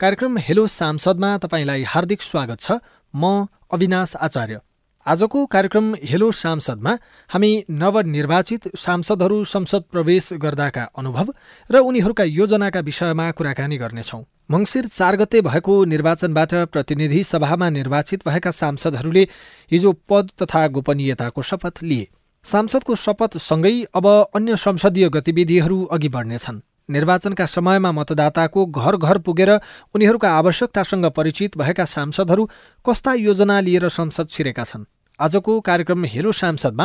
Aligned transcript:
कार्यक्रम 0.00 0.38
हेलो 0.38 0.66
सांसदमा 0.66 1.38
तपाईँलाई 1.38 1.82
हार्दिक 1.82 2.22
स्वागत 2.22 2.60
छ। 2.60 2.72
म 3.14 3.46
अविनाश 3.72 4.16
आचार्य। 4.16 4.60
आजको 5.06 5.44
कार्यक्रम 5.46 5.92
हेलो 6.02 6.30
सांसदमा 6.32 6.92
हामी 7.30 7.50
नवनिर्वाचित 7.70 8.68
सांसदहरू 8.76 9.42
संसद 9.44 9.82
प्रवेश 9.92 10.28
गर्दाका 10.42 10.84
अनुभव 10.96 11.32
र 11.70 11.78
उनीहरूका 11.78 12.24
योजनाका 12.24 12.80
विषयमा 12.80 13.30
कुराकानी 13.30 13.76
गर्नेछौँ। 13.76 14.22
मङ्सिर 14.50 14.86
चार 14.88 15.16
गते 15.16 15.40
भएको 15.42 15.84
निर्वाचनबाट 15.84 16.54
प्रतिनिधि 16.72 17.22
सभामा 17.22 17.68
निर्वाचित 17.70 18.28
भएका 18.28 18.50
सांसदहरूले 18.50 19.28
हिजो 19.70 19.92
पद 20.08 20.30
तथा 20.42 20.66
गोपनीयताको 20.68 21.42
शपथ 21.42 21.82
लिए। 21.82 22.08
सांसदको 22.44 22.94
शपथसँगै 22.96 23.74
अब 23.94 24.06
अन्य 24.34 24.56
संसदीय 24.56 25.08
गतिविधिहरू 25.10 25.84
अघि 25.84 26.08
बढ्नेछन्। 26.08 26.60
निर्वाचनका 26.88 27.46
समयमा 27.46 27.92
मतदाताको 27.92 28.66
घर 28.66 28.96
घर 28.96 29.18
पुगेर 29.18 29.50
उनीहरूका 29.94 30.30
आवश्यकतासँग 30.30 31.06
परिचित 31.12 31.56
भएका 31.58 31.84
सांसदहरू 31.84 32.48
कस्ता 32.84 33.14
योजना 33.20 33.60
लिएर 33.60 33.88
संसद 33.90 34.28
छिरेका 34.28 34.64
छन्? 34.64 34.84
आजको 35.20 35.60
कार्यक्रम 35.60 36.04
हेलो 36.04 36.32
सांसदमा 36.32 36.84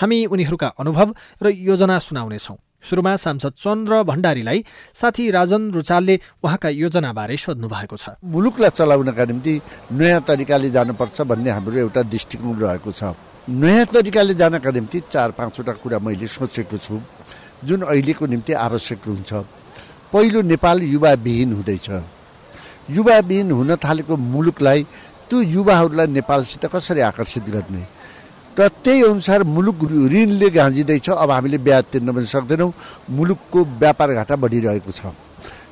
हामी 0.00 0.24
उनीहरूका 0.26 0.66
अनुभव 0.78 1.14
र 1.42 1.48
योजना 1.48 1.98
सुनाउनेछौँ। 1.98 2.56
सुरुमा 2.84 3.14
सांसद 3.16 3.52
चन्द्र 3.56 4.02
भण्डारीलाई 4.04 4.64
साथी 4.94 5.30
राजन 5.30 5.70
रुचालले 5.72 6.18
उहाँका 6.44 6.68
योजनाबारे 6.68 7.36
सोध्नु 7.36 7.68
भएको 7.68 7.96
छ। 7.96 8.20
मुलुकलाई 8.24 8.70
चलाउनका 8.70 9.24
निम्ति 9.24 9.54
नयाँ 9.92 10.20
तरिकाले 10.28 10.70
जानुपर्छ 10.70 11.20
भन्ने 11.22 11.50
हाम्रो 11.50 11.76
एउटा 11.88 12.02
दृष्टिकोण 12.04 12.56
रहेको 12.58 12.92
छ। 12.92 13.16
नयाँ 13.48 13.86
तरिकाले 13.86 14.34
जानका 14.34 14.70
निम्ति 14.70 15.00
चार 15.08 15.30
पाँचवटा 15.32 15.72
कुरा 15.80 15.98
मैले 15.98 16.26
सोचेको 16.28 16.76
छु 16.76 17.00
जुन 17.64 17.82
अहिलेको 17.82 18.26
निम्ति 18.26 18.52
आवश्यक 18.60 19.04
हुन्छ। 19.08 19.32
पहिलो 20.12 20.40
नेपाल 20.42 20.82
युवाविहीन 20.84 21.52
हुँदैछ। 21.52 21.88
युवाविहीन 22.90 23.50
हुन 23.50 23.76
थालेको 23.76 24.16
मुलुकलाई 24.16 24.86
त्यो 25.30 25.40
युवाहरूलाई 25.40 26.06
नेपालसित 26.10 26.66
कसरी 26.66 27.00
आकर्षित 27.06 27.46
गर्ने? 27.54 27.84
र 28.58 28.68
त्यही 28.82 29.02
अनुसार 29.14 29.42
मुलुक 29.46 29.78
ऋणले 30.10 30.48
गाँजिँदैछ। 30.50 31.08
अब 31.16 31.30
हामीले 31.30 31.58
ब्याज 31.64 31.84
तिर्न 31.92 32.12
पनि 32.12 32.26
सक्दैनौँ। 32.26 32.72
मुलुकको 33.08 33.58
व्यापार 33.78 34.08
घाटा 34.20 34.36
बढिरहेको 34.36 34.90
छ। 34.90 35.14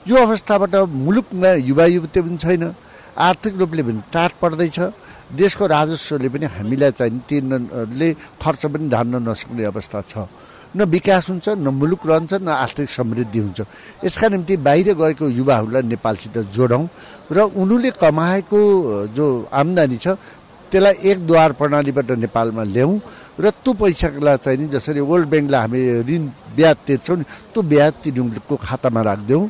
यो 0.09 0.17
अवस्थाबाट 0.17 0.75
मुलुकमा 0.89 1.50
युवा 1.69 1.84
युवती 1.84 2.20
पनि 2.23 2.39
छैन। 2.39 2.65
आर्थिक 3.19 3.55
रूपले 3.59 3.83
पनि 3.83 4.00
टाट 4.15 4.33
पर्दैछ। 4.41 4.78
देशको 5.37 5.67
राजस्वले 5.67 6.28
पनि 6.33 6.47
हामीलाई 6.48 6.91
चाहिँ 6.97 7.20
तिर्नले 7.28 8.09
खर्च 8.41 8.62
पनि 8.72 8.89
धान्न 8.89 9.15
नसक्ने 9.28 9.65
अवस्था 9.69 10.00
छ। 10.09 10.12
न 10.77 10.85
विकास 10.85 11.29
हुन्छ 11.31 11.49
न 11.49 11.69
मुलुक 11.73 12.07
रहन्छ 12.07 12.33
न 12.45 12.49
आर्थिक 12.49 12.91
समृद्धि 12.91 13.39
हुन्छ। 13.39 13.61
यसका 14.05 14.29
निम्ति 14.29 14.57
बाहिर 14.61 14.93
गएको 14.95 15.29
युवाहरूलाई 15.29 15.83
नेपालसित 15.83 16.39
जोडौँ 16.53 16.85
र 17.33 17.39
उनीहरूले 17.57 17.91
कमाएको 17.97 18.61
जो 19.17 19.27
आम्दानी 19.53 19.97
छ 19.97 20.09
त्यसलाई 20.73 20.95
एक 21.11 21.19
द्वार 21.27 21.53
प्रणालीबाट 21.57 22.11
नेपालमा 22.21 22.63
ल्याउँ 22.77 23.01
र 23.41 23.51
त्यो 23.65 23.73
पैसालाई 23.73 24.37
चाहिँ 24.37 24.59
नि 24.59 24.67
जसरी 24.69 25.01
वर्ल्ड 25.01 25.29
ब्याङ्कलाई 25.33 25.61
हामी 25.61 25.81
ऋण 26.05 26.23
ब्याज 26.57 26.77
तिर्छौँ 26.87 27.17
नि 27.17 27.25
त्यो 27.25 27.63
ब्याज 27.63 27.93
तिनीहरूको 28.05 28.57
खातामा 28.57 29.03
राखिदिउँ। 29.09 29.49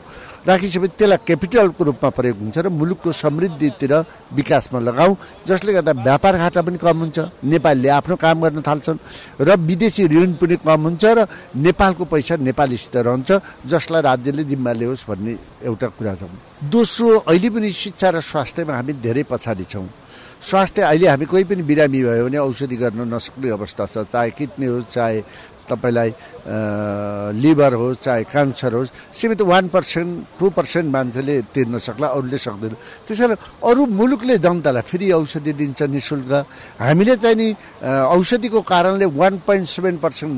राखिसकेपछि 0.48 0.96
त्यसलाई 0.98 1.20
क्यापिटलको 1.28 1.84
रूपमा 1.84 2.08
प्रयोग 2.16 2.38
हुन्छ 2.40 2.56
र 2.58 2.68
मुलुकको 2.72 3.12
समृद्धितिर 3.12 3.92
विकासमा 4.32 4.78
लगाऊ 4.88 5.12
जसले 5.48 5.72
गर्दा 5.76 5.92
व्यापार 6.08 6.34
घाटा 6.42 6.60
पनि 6.64 6.78
कम 6.80 6.96
हुन्छ 7.04 7.18
नेपालीले 7.44 7.88
आफ्नो 7.98 8.16
काम 8.16 8.36
गर्न 8.42 8.60
थाल्छन् 8.64 8.98
र 9.44 9.56
विदेशी 9.68 10.06
ऋण 10.08 10.32
पनि 10.40 10.56
कम 10.64 10.80
हुन्छ 10.88 11.04
र 11.04 11.26
नेपालको 11.52 12.04
पैसा 12.08 12.36
नेपालीसित 12.48 12.96
रहन्छ 12.96 13.30
जसलाई 13.68 14.02
राज्यले 14.08 14.44
जिम्मा 14.50 14.72
ल्याओस् 14.72 15.06
भन्ने 15.08 15.32
एउटा 15.68 15.86
कुरा 15.98 16.14
छ। 16.16 16.22
दोस्रो 16.72 17.18
अहिले 17.28 17.48
पनि 17.50 17.68
शिक्षा 17.68 18.08
र 18.10 18.20
स्वास्थ्यमा 18.24 18.72
हामी 18.72 18.92
धेरै 19.04 19.22
पछाडि 19.28 19.64
छौँ। 19.68 19.86
स्वास्थ्य 20.38 20.82
अहिले 20.82 21.06
हामी 21.08 21.24
कोही 21.26 21.44
पनि 21.44 21.62
बिरामी 21.66 21.98
भयो 22.02 22.24
भने 22.24 22.38
औषधि 22.38 22.76
गर्न 22.78 23.00
नसक्ने 23.14 23.48
अवस्था 23.58 23.84
छ 23.86 24.06
चाहे 24.06 24.30
किडनी 24.38 24.66
होस् 24.66 24.92
चाहे 24.94 25.20
तपाईँलाई 25.68 26.10
लिभर 27.36 27.72
होस् 27.80 28.00
चाहे 28.00 28.22
क्यान्सर 28.24 28.72
होस् 28.74 28.90
सीमित 29.12 29.40
वान 29.44 29.68
पर्सेन्ट 29.68 30.10
टू 30.40 30.50
पर्सेन्ट 30.50 30.88
मान्छेले 30.92 31.34
तिर्न 31.54 31.78
सक्ला 31.78 32.08
अरूले 32.08 32.38
सक्दैन। 32.38 32.74
त्यस 33.06 33.20
कारण 33.20 33.36
अरू 33.62 33.82
मुलुकले 33.86 34.38
जनतालाई 34.38 34.82
फ्री 34.82 35.10
औषधि 35.12 35.52
दिन्छ 35.52 35.82
नि 35.92 36.00
शुल्क। 36.00 36.32
हामीले 36.80 37.16
चाहिँ 37.16 37.36
नि 37.36 37.48
औषधिको 37.84 38.60
कारणले 38.64 39.06
वान 39.12 39.34
पोइन्ट 39.46 39.66
सेभेन 39.68 39.96
पर्सेन्ट 40.00 40.32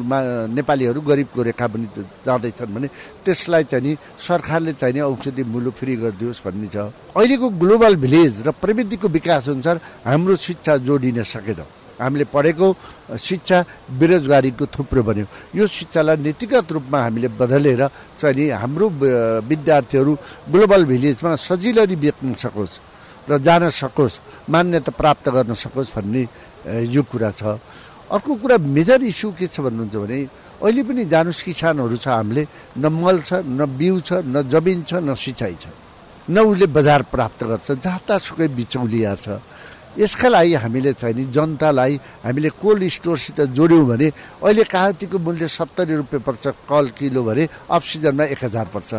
नेपालीहरू 0.50 1.00
गरिबको 1.00 1.42
रेखा 1.42 1.66
पनि 1.66 1.86
जाँदैछन् 2.26 2.74
भने 2.74 2.88
त्यसलाई 3.24 3.64
चाहिँ 3.70 3.84
नि 3.86 3.96
सरकारले 4.18 4.72
चाहिँ 4.74 4.94
नि 4.94 5.00
औषधि 5.00 5.42
मुलुक 5.46 5.74
फ्री 5.78 5.96
गरिदियोस् 5.96 6.42
भन्ने 6.44 6.68
छ। 6.74 6.76
अहिलेको 7.14 7.48
ग्लोबल 7.62 7.96
भिलेज 7.96 8.42
र 8.46 8.50
प्रविधिको 8.52 9.08
विकास 9.08 9.48
अनुसार 9.48 9.76
हाम्रो 10.04 10.34
शिक्षा 10.36 10.76
जोडिन 10.82 11.22
सकेन। 11.22 11.79
हामीले 12.00 12.24
पढेको 12.32 12.66
शिक्षा 13.20 13.58
बेरोजगारीको 14.00 14.64
थुप्रो 14.74 15.02
बन्यो। 15.04 15.26
यो 15.54 15.64
शिक्षालाई 15.68 16.16
नीतिगत 16.26 16.68
रूपमा 16.72 16.98
हामीले 17.04 17.28
बदलेर 17.36 17.82
चाहिँ 18.20 18.50
हाम्रो 18.62 18.86
विद्यार्थीहरू 19.44 20.12
ग्लोबल 20.52 20.82
भिलेजमा 20.90 21.30
सजिलै 21.36 21.86
बेच्न 22.00 22.34
सकोस् 22.34 22.74
र 23.28 23.38
जान 23.38 23.68
सकोस् 23.70 24.48
मान्यता 24.50 24.92
प्राप्त 24.96 25.28
गर्न 25.30 25.52
सकोस् 25.54 25.94
भन्ने 25.94 26.22
यो 26.88 27.02
कुरा 27.04 27.30
छ। 27.36 27.42
अर्को 28.10 28.32
कुरा 28.42 28.56
मेजर 28.58 29.02
इस्यु 29.06 29.30
के 29.38 29.46
छ 29.46 29.60
भन्नुहुन्छ 29.62 29.96
भने 30.02 30.18
अहिले 30.60 30.82
पनि 30.82 31.04
जानुस् 31.06 31.42
किसानहरू 31.46 31.96
छ 31.96 32.08
हामीले 32.10 32.42
न 32.82 32.84
मल 32.90 33.20
छ 33.22 33.46
न 33.46 33.60
बिउ 33.78 34.00
छ 34.02 34.26
न 34.26 34.42
जमिन 34.50 34.82
छ 34.82 34.92
न 34.98 35.14
सिँचाइ 35.14 35.54
छ। 35.62 35.66
न 36.26 36.36
उसले 36.42 36.66
बजार 36.66 37.02
प्राप्त 37.06 37.40
गर्छ 37.44 37.68
जतासुकै 37.80 38.48
बिचौलिया 38.58 39.14
छ। 39.14 39.26
यसका 39.98 40.28
लागि 40.28 40.54
हामीले 40.54 40.92
चाहिँ 40.94 41.14
नि 41.14 41.24
जनतालाई 41.34 41.94
हामीले 42.22 42.50
कोल्ड 42.62 42.82
स्टोरसित 42.88 43.40
जोड्यौँ 43.50 43.86
भने 43.90 44.08
अहिले 44.38 44.64
कागतीको 44.64 45.18
मूल्य 45.18 45.48
सत्तरी 45.48 45.94
रुपियाँ 45.98 46.22
पर्छ 46.22 46.44
कल 46.70 46.84
किलो 46.94 47.22
भने 47.26 47.44
अफ 47.66 47.82
सिजनमा 47.82 48.24
एक 48.30 48.44
हजार 48.44 48.66
पर्छ। 48.70 48.90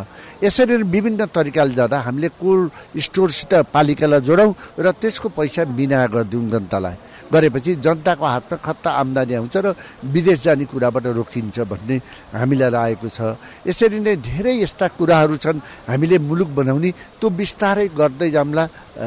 यसरी 0.43 0.83
विभिन्न 0.83 1.25
तरिकाले 1.31 1.73
जाँदा 1.79 1.97
हामीले 1.99 2.29
कोल्ड 2.35 2.99
स्टोरसित 2.99 3.53
पालिकालाई 3.71 4.21
जोडौँ 4.27 4.51
र 4.79 4.91
त्यसको 4.91 5.29
पैसा 5.31 5.63
बिना 5.71 6.05
गरिदिउँ 6.11 6.49
जनतालाई। 6.51 6.97
गरेपछि 7.31 7.75
जनताको 7.79 8.25
हातमा 8.25 8.57
खत्ता 8.59 8.89
आम्दानी 8.91 9.33
आउँछ 9.39 9.55
र 9.63 9.67
विदेश 10.03 10.39
जाने 10.43 10.65
कुराबाट 10.67 11.05
रोकिन्छ 11.15 11.59
भन्ने 11.63 11.95
हामीलाई 12.35 12.69
लागेको 12.75 13.07
छ। 13.07 13.39
यसरी 13.63 13.99
नै 14.03 14.15
धेरै 14.19 14.59
यस्ता 14.59 14.99
कुराहरू 14.99 15.35
छन्। 15.39 15.63
हामीले 15.87 16.17
मुलुक 16.19 16.49
बनाउने 16.51 16.91
त्यो 16.91 17.27
बिस्तारै 17.31 17.87
गर्दै 17.95 18.29
जाउँला 18.35 18.63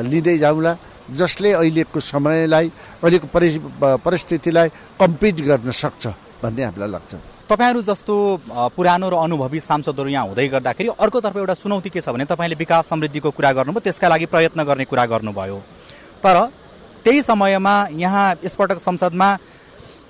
लिँदै 0.08 0.38
जाउँला 0.40 0.72
जसले 1.10 1.52
अहिलेको 1.52 2.00
समयलाई 2.00 2.66
अहिलेको 3.02 3.26
परि 3.28 3.48
परिस्थितिलाई 4.04 4.68
कम्पिट 5.00 5.36
गर्न 5.40 5.70
सक्छ 5.70 6.06
भन्ने 6.42 6.62
हामीलाई 6.64 6.90
लाग्छ। 6.90 7.12
तपाईँहरू 7.44 7.80
जस्तो 7.82 8.14
पुरानो 8.72 9.08
र 9.08 9.14
अनुभवी 9.20 9.60
सांसदहरू 9.60 10.08
यहाँ 10.08 10.26
हुँदै 10.26 10.48
गर्दाखेरि 10.48 10.88
अर्कोतर्फ 10.96 11.36
एउटा 11.36 11.54
चुनौती 11.60 11.90
के 11.92 12.00
छ 12.00 12.08
भने 12.08 12.24
तपाईँले 12.24 12.56
विकास 12.56 12.88
समृद्धिको 12.88 13.30
कुरा 13.36 13.52
गर्नुभयो 13.52 13.84
त्यसका 13.84 14.08
लागि 14.08 14.26
प्रयत्न 14.32 14.64
गर्ने 14.64 14.84
कुरा 14.88 15.04
गर्नुभयो। 15.12 15.58
तर 16.24 16.36
त्यही 17.04 17.22
समयमा 17.22 17.74
यहाँ 18.00 18.26
यसपटक 18.44 18.78
संसदमा 18.80 19.28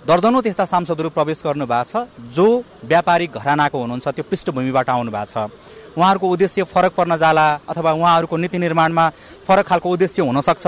दर्जनौँ 0.07 0.43
त्यस्ता 0.43 0.65
सांसदहरू 0.65 1.11
प्रवेश 1.11 1.43
गर्नु 1.43 1.67
भएको 1.67 1.91
छ 1.91 2.07
जो 2.37 2.47
व्यापारिक 2.87 3.35
घरानाको 3.35 3.79
हुनुहुन्छ 3.83 4.09
त्यो 4.15 4.25
पृष्ठभूमिबाट 4.31 4.89
आउनु 4.91 5.11
भएको 5.11 5.27
छ। 5.27 5.51
उहाँहरूको 5.97 6.27
उद्देश्य 6.29 6.63
फरक 6.65 6.93
पर्न 6.95 7.17
जाला 7.17 7.47
अथवा 7.69 7.91
उहाँहरूको 7.93 8.37
नीति 8.37 8.59
निर्माणमा 8.59 9.05
फरक 9.47 9.67
खालको 9.67 9.91
उद्देश्य 9.91 10.23
हुनसक्छ 10.23 10.67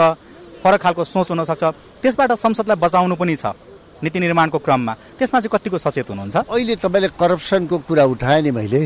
फरक 0.63 0.81
खालको 0.83 1.05
सोच 1.05 1.31
हुनसक्छ। 1.31 1.65
त्यसबाट 2.03 2.33
संसदलाई 2.35 2.77
बचाउनु 2.77 3.15
पनि 3.15 3.37
छ 3.37 3.55
नीति 4.03 4.19
निर्माणको 4.21 4.59
क्रममा। 4.59 4.93
त्यसमा 5.19 5.41
चाहिँ 5.41 5.53
कतिको 5.53 5.79
सचेत 5.79 6.11
हुनुहुन्छ? 6.11 6.37
अहिले 6.37 6.75
तपाईँले 6.77 7.09
करप्सनको 7.17 7.77
कुरा 7.89 8.05
उठाएँ 8.05 8.43
नि 8.43 8.51
मैले। 8.51 8.83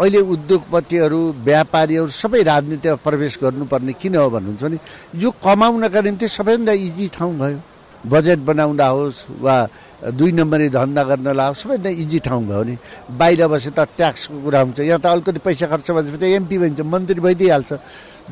अहिले 0.00 0.20
उद्योगपतिहरू 0.20 1.20
व्यापारीहरू 1.44 2.08
सबै 2.10 2.42
राजनीतिमा 2.42 2.94
प्रवेश 3.02 3.38
गर्नुपर्ने 3.42 3.92
किन 4.00 4.14
हो 4.16 4.28
भन्नुहुन्छ 4.30 4.62
भने 4.62 4.78
यो 5.18 5.30
कमाउनका 5.44 6.00
निम्ति 6.00 6.26
सबैभन्दा 6.28 6.72
इजी 6.72 7.06
ठाउँ 7.16 7.34
भयो। 7.38 7.58
बजेट 8.04 8.38
बनाउँदा 8.44 8.86
होस् 8.86 9.18
वा 9.40 9.56
दुई 10.12 10.32
नम्बरी 10.32 10.68
धन्दा 10.68 11.02
गर्न 11.02 11.28
लाओस् 11.32 11.60
सबैभन्दा 11.62 11.90
इजी 12.02 12.18
ठाउँ 12.20 12.44
भयो 12.46 12.62
नि। 12.62 12.76
बाहिर 13.18 13.46
बसे 13.48 13.70
त 13.72 13.88
ट्याक्सको 13.96 14.36
कुरा 14.44 14.60
हुन्छ। 14.60 14.78
यहाँ 14.80 15.00
त 15.00 15.06
अलिकति 15.06 15.40
पैसा 15.40 15.66
खर्च 15.66 15.90
भएपछि 15.90 16.18
त 16.18 16.22
एमपी 16.36 16.56
भइन्छ 16.58 16.80
मन्त्री 16.84 17.20
भइदिइहाल्छ। 17.20 17.72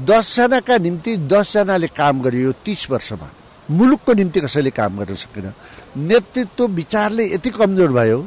दसजनाका 0.04 0.76
निम्ति 0.78 1.16
दसजनाले 1.30 1.88
काम 1.96 2.20
गरियो 2.22 2.52
तिस 2.64 2.90
वर्षमा। 2.90 3.28
मुलुकको 3.70 4.12
निम्ति 4.12 4.40
कसैले 4.40 4.70
काम 4.70 4.98
गर्न 4.98 5.14
सकेन। 5.14 5.52
नेतृत्व 5.96 6.66
विचारले 6.68 7.24
यति 7.34 7.50
कमजोर 7.50 7.92
भयो। 7.92 8.20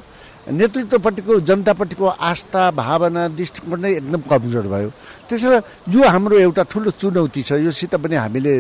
नेतृत्वपट्टिको 0.48 1.40
जनतापट्टिको 1.44 2.06
आस्था 2.08 2.62
भावना 2.72 3.28
दृष्टिकोण 3.36 3.80
नै 3.84 3.92
एकदम 4.00 4.22
कमजोर 4.32 4.68
भयो। 4.68 4.90
त्यसो 5.28 5.50
यो 5.92 6.02
हाम्रो 6.08 6.36
एउटा 6.40 6.64
ठुलो 6.72 6.92
चुनौती 6.96 7.42
छ 7.44 7.60
योसित 7.68 7.96
पनि 8.00 8.16
हामीले 8.16 8.54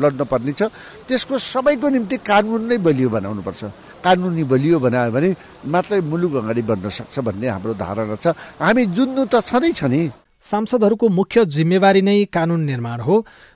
लड्न 0.00 0.24
पर्ने 0.24 0.52
छ। 0.52 0.72
त्यसको 1.04 1.36
सबैको 1.36 1.88
निम्ति 1.88 2.16
कानुन 2.24 2.62
नै 2.64 2.76
बलियो 2.80 3.08
बनाउनुपर्छ। 3.12 3.62
कानुनी 4.00 4.44
बलियो 4.44 4.78
बनायो 4.80 5.10
भने 5.12 5.28
मात्रै 5.68 6.00
मुलुक 6.00 6.34
अगाडि 6.40 6.62
बढ्न 6.64 6.88
सक्छ 6.88 7.14
भन्ने 7.20 7.48
हाम्रो 7.48 7.74
धारणा 7.76 8.16
छ। 8.16 8.32
हामी 8.60 8.82
जुन्नु 8.96 9.22
त 9.28 9.44
छ 9.44 9.60
नै 9.60 9.72
छ 9.72 9.84
नि। 9.84 10.00
सांसदहरूको 10.44 11.08
मुख्य 11.08 11.44
जिम्मेवारी 11.44 12.02
नै 12.04 12.24
कानुन 12.28 12.60
निर्माण 12.64 13.00
हो 13.00 13.14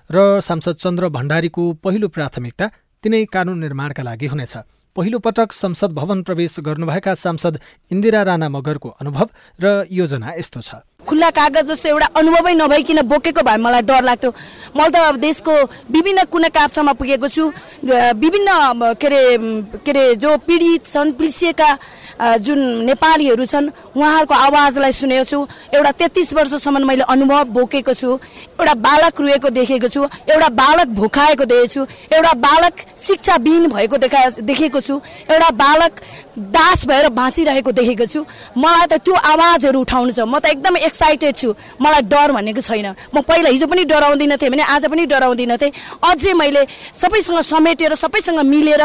र 0.08 0.40
सांसद 0.40 0.76
चन्द्र 0.76 1.08
भण्डारीको 1.08 1.62
पहिलो 1.84 2.08
प्राथमिकता 2.08 2.66
तिनै 3.04 3.24
कानुन 3.32 3.58
निर्माणका 3.58 4.02
लागि 4.02 4.26
हुनेछ। 4.26 4.54
पहिलो 4.96 5.18
पटक 5.22 5.52
संसद 5.52 5.90
भवन 5.94 6.22
प्रवेश 6.26 6.58
गर्नुभएका 6.66 7.14
सांसद 7.14 7.58
इन्दिरा 7.90 8.22
राणा 8.22 8.48
मगरको 8.48 8.88
अनुभव 9.00 9.26
र 9.62 9.86
योजना 9.90 10.34
यस्तो 10.38 10.60
छ। 10.60 10.82
खुल्ला 11.06 11.30
कागज 11.30 11.66
जस्तो 11.70 11.88
एउटा 11.88 12.06
अनुभवै 12.18 12.54
नभइकन 12.58 13.00
बोकेको 13.06 13.42
भए 13.46 13.56
मलाई 13.62 13.82
डर 13.86 14.02
लाग्थ्यो। 14.02 14.30
मैले 14.74 14.90
त 14.90 14.98
देशको 15.22 15.54
विभिन्न 15.94 16.24
कुना 16.26 16.48
काप्चामा 16.50 16.92
पुगेको 16.98 17.28
छु। 17.28 17.44
विभिन्न 18.18 18.48
के 18.98 19.06
अरे 19.06 19.22
के 19.86 19.90
अरे 19.90 20.04
जो 20.18 20.30
पीडित 20.42 20.84
छन् 20.84 21.14
पिल्सिएका 21.14 21.70
जुन 22.18 22.58
नेपालीहरू 22.84 23.44
छन् 23.46 23.66
उहाँहरूको 23.94 24.34
आवाजलाई 24.34 24.92
सुनेको 24.92 25.24
छु। 25.24 25.38
एउटा 25.74 25.90
तेत्तिस 25.92 26.34
वर्षसम्म 26.34 26.86
मैले 26.86 27.04
अनुभव 27.06 27.44
बोकेको 27.54 27.94
छु। 27.94 28.10
एउटा 28.58 28.74
बालक 28.74 29.20
रुएको 29.20 29.48
देखेको 29.50 29.88
छु। 29.88 30.02
एउटा 30.26 30.48
बालक 30.50 30.88
भोकाएको 30.98 31.44
देखेको 31.44 31.72
छु। 31.74 31.82
एउटा 32.10 32.32
बालक 32.42 32.74
शिक्षाविहीन 32.98 33.66
भएको 33.70 33.96
देखा 33.98 34.20
देखेको 34.42 34.80
छु। 34.80 35.00
एउटा 35.30 35.50
बालक 35.62 35.92
दास 36.38 36.86
भएर 36.86 37.08
बाँचिरहेको 37.14 37.72
देखेको 37.72 38.06
छु। 38.06 38.20
मलाई 38.56 38.86
त 38.86 38.98
त्यो 38.98 39.14
आवाजहरू 39.14 39.80
उठाउनु 39.80 40.12
छ। 40.12 40.20
म 40.26 40.38
त 40.42 40.50
एकदमै 40.58 40.80
एक्साइटेड 40.90 41.34
छु। 41.36 41.54
मलाई 41.78 42.02
डर 42.02 42.32
भनेको 42.34 42.60
छैन। 42.60 42.94
म 43.14 43.22
पहिला 43.22 43.50
हिजो 43.54 43.66
पनि 43.66 43.84
डराउँदिन 43.86 44.36
थिएँ 44.36 44.50
भने 44.50 44.62
आज 44.66 44.84
पनि 44.90 45.06
डराउँदिन 45.06 45.56
थिएँ। 45.56 45.72
अझै 46.02 46.32
मैले 46.34 46.66
सबैसँग 46.92 47.40
समेटेर 47.46 47.94
सबैसँग 47.94 48.38
मिलेर 48.42 48.82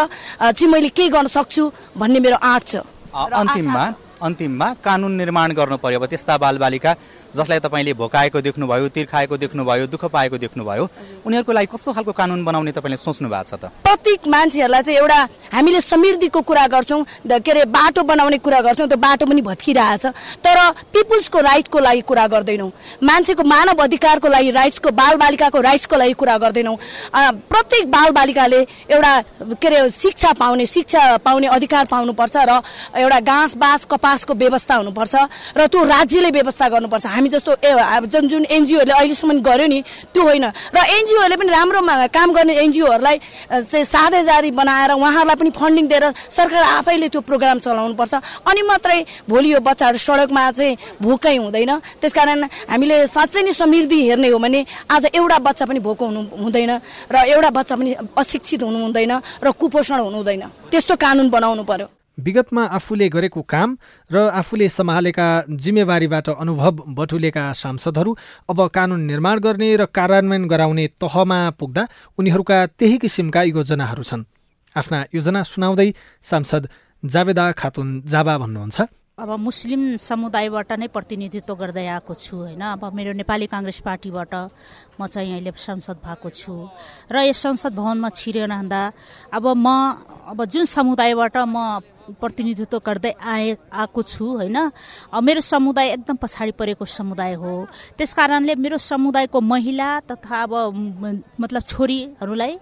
चाहिँ 0.53 0.69
मैले 0.69 0.89
के 0.93 1.09
गर्न 1.09 1.27
सक्छु 1.27 1.71
भन्ने 1.97 2.19
मेरो 2.19 2.37
आँट 2.37 2.63
छ। 2.63 2.75
अन्तिममा 3.15 3.85
अन्तिममा 4.21 4.67
कानुन 4.83 5.11
निर्माण 5.15 5.51
गर्नु 5.53 5.77
पर्यो 5.77 5.99
अब 5.99 6.05
त्यस्ता 6.05 6.37
बालबालिका 6.37 6.95
जसलाई 7.35 7.59
तपाईँले 7.59 7.93
भोकाएको 7.93 8.41
देख्नुभयो 8.41 8.87
तिर्खाएको 8.93 9.37
देख्नुभयो 9.37 9.87
दुःख 9.87 10.05
पाएको 10.13 10.37
देख्नुभयो 10.37 10.83
उनीहरूको 11.25 11.51
लागि 11.51 11.67
कस्तो 11.73 11.93
खालको 11.93 12.11
कानुन 12.11 12.43
बनाउने 12.45 12.71
तपाईँले 12.71 12.97
सोच्नु 12.97 13.29
भएको 13.29 13.43
छ 13.49 13.53
त? 13.57 13.71
प्रत्येक 13.83 14.27
मान्छेहरूलाई 14.27 14.81
चाहिँ 14.83 14.99
एउटा 14.99 15.19
हामीले 15.53 15.81
समृद्धिको 15.81 16.41
कुरा 16.41 16.65
गर्छौँ 16.67 17.03
के 17.25 17.51
अरे 17.51 17.65
बाटो 17.67 18.03
बनाउने 18.03 18.37
कुरा 18.37 18.61
गर्छौँ 18.61 18.87
त्यो 18.87 18.97
बाटो 18.97 19.25
पनि 19.25 19.41
भत्किरहेछ। 19.41 20.05
तर 20.45 20.57
पिपुल्सको 20.93 21.39
राइटको 21.39 21.79
लागि 21.79 22.01
कुरा 22.07 22.25
गर्दैनौँ। 22.27 22.71
मान्छेको 23.03 23.43
मानव 23.43 23.83
अधिकारको 23.83 24.27
लागि 24.27 24.51
राइट्सको 24.51 24.89
बालबालिकाको 24.91 25.61
राइट्सको 25.61 25.95
लागि 25.95 26.13
कुरा 26.13 26.37
गर्दैनौँ। 26.37 26.75
प्रत्येक 27.49 27.91
बालबालिकाले 27.91 28.59
एउटा 28.93 29.13
के 29.57 29.67
अरे 29.67 29.89
शिक्षा 29.89 30.31
पाउने 30.33 30.65
शिक्षा 30.65 31.17
पाउने 31.17 31.47
अधिकार 31.47 31.85
पाउनुपर्छ 31.91 32.35
र 32.37 32.61
एउटा 32.97 33.19
घाँस 33.19 33.55
बाँस 33.57 33.85
कपासको 34.13 34.33
व्यवस्था 34.37 34.75
हुनुपर्छ 34.75 35.15
र 35.57 35.65
त्यो 35.73 35.81
राज्यले 35.89 36.29
व्यवस्था 36.29 36.67
गर्नुपर्छ। 36.69 37.05
हामी 37.09 37.29
जस्तो 37.33 37.51
जुन 38.13 38.27
जुन 38.29 38.43
एनजिओहरूले 38.45 38.93
अहिलेसम्म 38.93 39.41
गर्यो 39.41 39.67
नि 39.73 39.79
त्यो 40.13 40.21
होइन। 40.21 40.45
र 40.69 40.77
एनजिओहरूले 40.77 41.37
पनि 41.41 41.49
राम्रो 41.49 41.81
काम 42.13 42.29
गर्ने 42.33 42.53
एनजिओहरूलाई 42.53 43.17
चाहिँ 43.49 43.85
साझेदारी 43.85 44.51
बनाएर 44.53 44.91
उहाँहरूलाई 44.93 45.37
पनि 45.41 45.49
फन्डिङ 45.49 45.85
दिएर 45.89 46.05
सरकार 46.29 46.63
आफैले 46.77 47.09
त्यो 47.09 47.21
प्रोग्राम 47.25 47.57
चलाउनुपर्छ। 47.65 48.13
अनि 48.45 48.61
मात्रै 48.61 48.99
भोलि 49.25 49.49
यो 49.53 49.59
बच्चाहरू 49.59 49.97
सडकमा 49.97 50.43
चाहिँ 50.53 50.77
भोकै 51.01 51.35
हुँदैन। 51.41 51.71
त्यसकारण 51.97 52.43
हामीले 52.69 52.97
साँच्चै 53.09 53.41
नै 53.41 53.51
समृद्धि 53.51 53.97
हेर्ने 53.97 54.29
हो 54.29 54.37
भने 54.37 54.61
आज 54.93 55.03
एउटा 55.09 55.37
बच्चा 55.41 55.65
पनि 55.65 55.79
भोको 55.81 56.05
हुनु 56.05 56.21
हुँदैन 56.37 56.71
र 57.09 57.15
एउटा 57.33 57.49
बच्चा 57.49 57.75
पनि 57.75 57.91
अशिक्षित 58.13 58.61
हुनु 58.61 58.77
हुँदैन 58.77 59.13
र 59.41 59.47
कुपोषण 59.57 59.99
हुनु 60.05 60.17
हुँदैन। 60.21 60.43
त्यस्तो 60.69 60.93
कानुन 61.01 61.29
बनाउनु 61.33 61.63
पर्यो। 61.65 62.02
विगतमा 62.17 62.63
आफूले 62.77 63.07
गरेको 63.09 63.41
काम 63.41 63.77
र 64.11 64.17
आफूले 64.31 64.69
सम्हालेका 64.69 65.27
जिम्मेवारीबाट 65.49 66.29
अनुभव 66.29 66.83
बटुलेका 66.93 67.43
सांसदहरू 67.53 68.11
अब 68.49 68.67
कानुन 68.67 69.01
निर्माण 69.01 69.39
गर्ने 69.39 69.75
र 69.75 69.85
कार्यान्वयन 69.85 70.47
गराउने 70.47 70.87
तहमा 71.01 71.39
पुग्दा 71.59 71.83
उनीहरूका 72.17 72.57
त्यही 72.79 72.97
किसिमका 72.97 73.41
योजनाहरू 73.43 74.03
छन्। 74.03 74.23
आफ्ना 74.75 74.97
योजना 75.13 75.43
सुनाउँदै 75.43 75.89
सांसद 76.23 76.63
जावेदा 77.03 77.51
खातुन 77.51 77.87
जाबा 78.05 78.37
भन्नुहुन्छ। 78.37 78.81
अब 79.13 79.29
मुस्लिम 79.29 79.81
समुदायबाट 80.01 80.71
नै 80.81 80.87
प्रतिनिधित्व 80.89 81.53
गर्दै 81.53 81.85
आएको 81.85 82.13
छु 82.17 82.33
होइन? 82.33 82.61
अब 82.65 82.81
मेरो 82.97 83.13
नेपाली 83.13 83.45
काङ्ग्रेस 83.45 83.79
पार्टीबाट 83.85 84.33
म 84.97 85.05
चाहिँ 85.05 85.37
अहिले 85.37 85.53
सांसद 85.53 86.01
भएको 86.01 86.29
छु। 86.33 86.53
र 87.13 87.21
यस 87.29 87.37
संसद 87.37 87.77
भवनमा 87.77 88.09
छिरिरहँदा 88.09 88.81
अब 89.37 89.45
म 89.53 89.67
अब 90.33 90.39
जुन 90.49 90.65
समुदायबाट 90.65 91.37
म 91.45 91.85
प्रतिनिधित्व 92.17 92.81
गर्दै 92.81 93.13
आए 93.13 93.53
आएको 93.69 94.01
छु 94.01 94.25
होइन? 94.41 94.57
मेरो 95.13 95.41
समुदाय 95.45 95.87
एकदम 95.93 96.17
पछाडि 96.17 96.57
परेको 96.57 96.85
समुदाय 96.89 97.33
हो। 97.37 97.69
त्यस 97.93 98.13
कारणले 98.17 98.57
मेरो 98.57 98.81
समुदायको 98.81 99.37
महिला 99.37 99.89
तथा 100.09 100.41
अब 100.41 100.53
मतलब 101.37 101.61
छोरीहरूलाई 101.61 102.53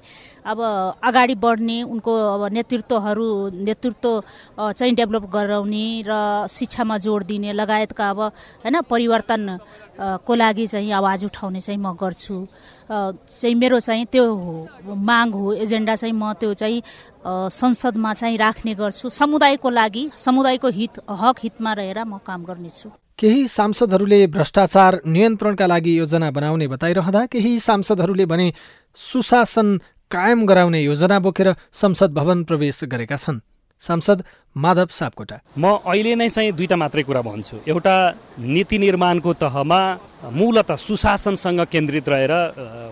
अब 0.45 0.59
अगाडि 1.03 1.35
बढ्ने 1.35 1.81
उनको 1.83 2.11
अब 2.33 2.43
नेतृत्वहरू 2.53 3.27
नेतृत्व 3.61 4.09
चाहिँ 4.57 4.93
डेभलप 4.95 5.29
गराउने 5.29 5.85
र 6.07 6.47
शिक्षामा 6.49 6.97
जोड 6.97 7.23
दिने 7.25 7.53
लगायतका 7.53 8.09
अब 8.09 8.19
होइन 8.65 8.81
परिवर्तन 8.89 9.57
को 10.25 10.35
लागि 10.35 10.67
चाहिँ 10.67 10.91
आवाज 10.91 11.25
उठाउने 11.25 11.61
चाहिँ 11.61 11.79
म 11.79 11.93
गर्छु। 11.93 12.47
चाहिँ 12.91 13.55
मेरो 13.55 13.79
चाहिँ 13.79 14.05
त्यो 14.11 14.25
हो 14.35 14.95
माग 14.95 15.33
हो 15.33 15.53
एजेन्डा 15.53 15.95
चाहिँ 15.95 16.13
म 16.13 16.33
त्यो 16.33 16.53
चाहिँ 16.53 16.81
संसदमा 17.53 18.13
चाहिँ 18.13 18.38
राख्ने 18.38 18.73
गर्छु। 18.75 19.09
समुदायको 19.09 19.69
लागि 19.69 20.09
समुदायको 20.17 20.67
हित 20.69 20.99
हक 21.05 21.35
हितमा 21.43 21.73
रहेर 21.73 22.03
म 22.03 22.17
काम 22.25 22.43
गर्नेछु। 22.43 22.89
केही 23.19 23.47
सांसदहरूले 23.47 24.25
भ्रष्टाचार 24.27 25.01
नियन्त्रणका 25.05 25.65
लागि 25.67 25.97
योजना 25.97 26.31
बनाउने 26.31 26.67
बताइरहँदा 26.67 27.25
केही 27.31 27.59
सांसदहरूले 27.59 28.25
भने 28.25 28.51
सुशासन 28.97 29.77
कायम 30.11 30.45
गराउने 30.45 30.79
योजना 30.81 31.19
बोकेर 31.19 31.55
संसद 31.71 32.13
भवन 32.13 32.43
प्रवेश 32.43 32.83
गरेका 32.83 33.17
छन्। 33.17 33.39
सांसद 33.83 34.23
माधव 34.55 34.87
सापकोटा। 34.91 35.37
म 35.57 35.81
अहिले 35.81 36.13
नै 36.15 36.29
चाहिँ 36.29 36.51
दुईटा 36.53 36.75
मात्रै 36.75 37.03
कुरा 37.03 37.21
भन्छु। 37.21 37.55
एउटा 37.65 37.95
नीति 38.38 38.77
निर्माणको 38.77 39.33
तहमा 39.41 39.81
मूलत 40.29 40.71
सुशासनसँग 40.77 41.62
केन्द्रित 41.65 42.09
रहेर 42.09 42.33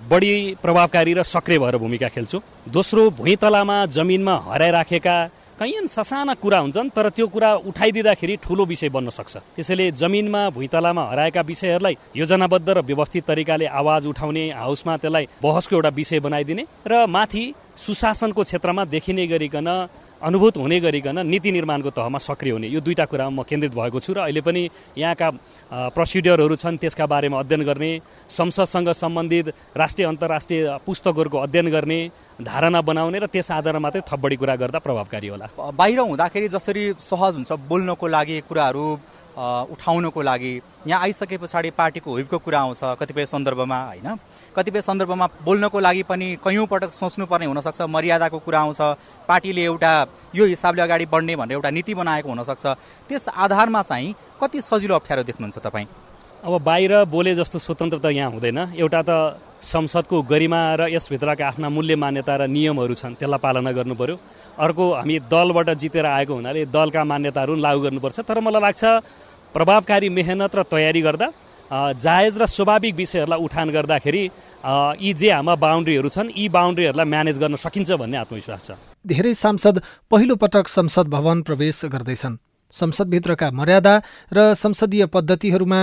बढी 0.10 0.34
प्रभावकारी 0.64 1.14
र 1.14 1.24
सक्रिय 1.24 1.60
भएर 1.60 1.78
भूमिका 1.78 2.08
खेल्छु। 2.10 2.38
दोस्रो 2.74 3.10
भुइँतलामा 3.12 3.78
जमिनमा 3.86 4.36
हराइराखेका 4.50 5.16
कैयन 5.60 5.88
ससाना 5.92 6.34
कुरा 6.40 6.60
हुन्छन् 6.60 6.90
तर 6.96 7.10
त्यो 7.12 7.28
कुरा 7.28 7.50
उठाइदिँदाखेरि 7.68 8.36
ठुलो 8.44 8.66
विषय 8.66 8.90
बन्न 8.96 9.10
सक्छ। 9.12 9.36
त्यसैले 9.56 9.92
जमिनमा 9.92 10.42
भुइँतलामा 10.56 11.04
हराएका 11.12 11.42
विषयहरूलाई 11.42 11.96
योजनाबद्ध 12.16 12.70
र 12.70 12.80
व्यवस्थित 12.80 13.24
तरिकाले 13.28 13.66
आवाज 13.68 14.08
उठाउने 14.08 14.44
हाउसमा 14.56 14.98
त्यसलाई 14.98 15.26
बहसको 15.44 15.76
एउटा 15.76 15.90
विषय 16.00 16.20
बनाइदिने 16.24 16.64
र 16.88 17.06
माथि 17.12 17.44
सुशासनको 17.76 18.42
क्षेत्रमा 18.44 18.86
देखिने 18.88 19.28
गरिकन 19.28 19.68
अनुभूत 20.22 20.58
हुने 20.58 20.80
गरिकन 20.80 21.20
नीति 21.26 21.52
निर्माणको 21.52 21.90
तहमा 21.90 22.20
सक्रिय 22.20 22.54
हुने। 22.54 22.68
यो 22.68 22.80
दुईवटा 22.80 23.06
कुरामा 23.06 23.32
म 23.32 23.44
केन्द्रित 23.48 23.74
भएको 23.74 24.00
छु 24.00 24.14
र 24.14 24.20
अहिले 24.28 24.42
पनि 24.42 24.62
यहाँका 24.98 25.30
प्रोसिडियरहरू 25.96 26.56
छन् 26.56 26.78
त्यसका 26.78 27.06
बारेमा 27.08 27.40
अध्ययन 27.40 27.64
गर्ने 27.64 27.92
संसदसँग 28.28 28.92
सम्बन्धित 28.94 29.48
राष्ट्रिय 29.78 30.08
अन्तर्राष्ट्रिय 30.08 30.62
पुस्तकहरूको 30.86 31.38
अध्ययन 31.40 31.68
गर्ने 31.72 32.00
धारणा 32.42 32.82
बनाउने 32.82 33.20
र 33.20 33.26
त्यस 33.32 33.52
आधारमा 33.52 33.80
मात्रै 33.80 34.02
थप 34.04 34.20
बढी 34.20 34.36
कुरा 34.36 34.56
गर्दा 34.56 34.80
प्रभावकारी 34.80 35.28
होला। 35.28 35.48
बाहिर 35.72 36.00
हुँदाखेरि 36.00 36.48
जसरी 36.52 36.84
सहज 37.00 37.34
हुन्छ 37.36 37.52
बोल्नको 37.72 38.08
लागि 38.08 38.40
कुराहरू 38.50 38.86
उठाउनको 39.40 40.22
लागि 40.22 40.54
यहाँ 40.88 41.02
आइसके 41.02 41.38
पछाडि 41.38 41.70
पार्टीको 41.72 42.12
हुइपको 42.12 42.38
कुरा 42.38 42.60
आउँछ 42.60 42.82
कतिपय 43.00 43.26
सन्दर्भमा 43.26 43.80
होइन? 43.84 44.08
कतिपय 44.56 44.82
सन्दर्भमा 44.82 45.26
बोल्नको 45.46 45.80
लागि 45.80 46.04
पनि 46.04 46.28
कैयौँ 46.44 46.68
पटक 46.68 46.92
सोच्नुपर्ने 46.92 47.46
हुनसक्छ 47.46 47.82
मर्यादाको 47.88 48.40
कुरा 48.40 48.60
आउँछ 48.60 48.82
पार्टीले 49.28 49.64
एउटा 49.64 49.92
यो 50.36 50.46
हिसाबले 50.46 50.82
अगाडि 50.82 51.06
बढ्ने 51.06 51.36
भनेर 51.36 51.56
एउटा 51.56 51.70
नीति 51.70 51.94
बनाएको 51.96 52.30
हुनसक्छ। 52.30 52.66
त्यस 53.08 53.30
आधारमा 53.30 53.82
चाहिँ 53.82 54.16
कति 54.42 54.62
सजिलो 54.62 54.96
अप्ठ्यारो 54.96 55.24
देख्नुहुन्छ 55.24 55.58
तपाईँ? 55.58 55.88
अब 56.40 56.62
बाहिर 56.64 57.04
बोले 57.06 57.36
जस्तो 57.36 57.60
स्वतन्त्रता 57.60 58.10
यहाँ 58.10 58.32
हुँदैन। 58.32 58.60
एउटा 58.76 59.02
त 59.04 59.12
संसदको 59.60 60.22
गरिमा 60.24 60.60
र 60.80 60.88
यसभित्रका 60.88 61.48
आफ्ना 61.48 61.68
मूल्य 61.70 61.96
मान्यता 61.96 62.36
र 62.36 62.48
नियमहरू 62.48 62.96
छन् 62.96 63.16
त्यसलाई 63.20 63.40
पालना 63.44 63.72
गर्नु 63.76 63.96
पर्यो। 63.96 64.16
अर्को 64.56 64.84
हामी 65.04 65.20
दलबाट 65.28 65.70
जितेर 65.76 66.06
आएको 66.06 66.34
हुनाले 66.34 66.66
दलका 66.72 67.04
मान्यताहरू 67.04 67.56
लागू 67.60 67.80
गर्नुपर्छ। 67.84 68.20
तर 68.24 68.40
मलाई 68.40 68.62
लाग्छ 68.62 68.84
प्रभावकारी 69.54 70.10
मेहनत 70.10 70.56
र 70.56 70.64
तयारी 70.64 71.02
गर्दा 71.02 71.28
जायज 71.96 72.38
र 72.42 72.46
स्वाभाविक 72.48 72.96
विषयहरूलाई 72.96 73.40
उठान 73.46 73.70
गर्दाखेरि 73.70 74.24
यी 75.02 75.14
जे 75.14 75.30
हाम्रा 75.30 75.56
बााउन्ड्रीहरू 75.56 76.10
छन् 76.10 76.30
यी 76.34 76.50
बााउन्ड्रीहरूलाई 76.50 77.06
म्यानेज 77.06 77.38
गर्न 77.40 77.56
सकिन्छ 77.56 77.92
भन्ने 78.02 78.18
आत्मविश्वास 78.18 78.62
छ। 78.68 78.72
धेरै 79.06 79.34
सांसद 79.34 79.82
पहिलो 80.12 80.36
पटक 80.36 80.68
संसद 80.68 81.08
भवन 81.08 81.42
प्रवेश 81.42 81.86
गर्दैछन्। 81.94 82.38
संसदभित्रका 82.74 83.48
मर्यादा 83.52 83.94
र 84.34 84.54
संसदीय 84.54 85.06
पद्धतिहरूमा 85.14 85.80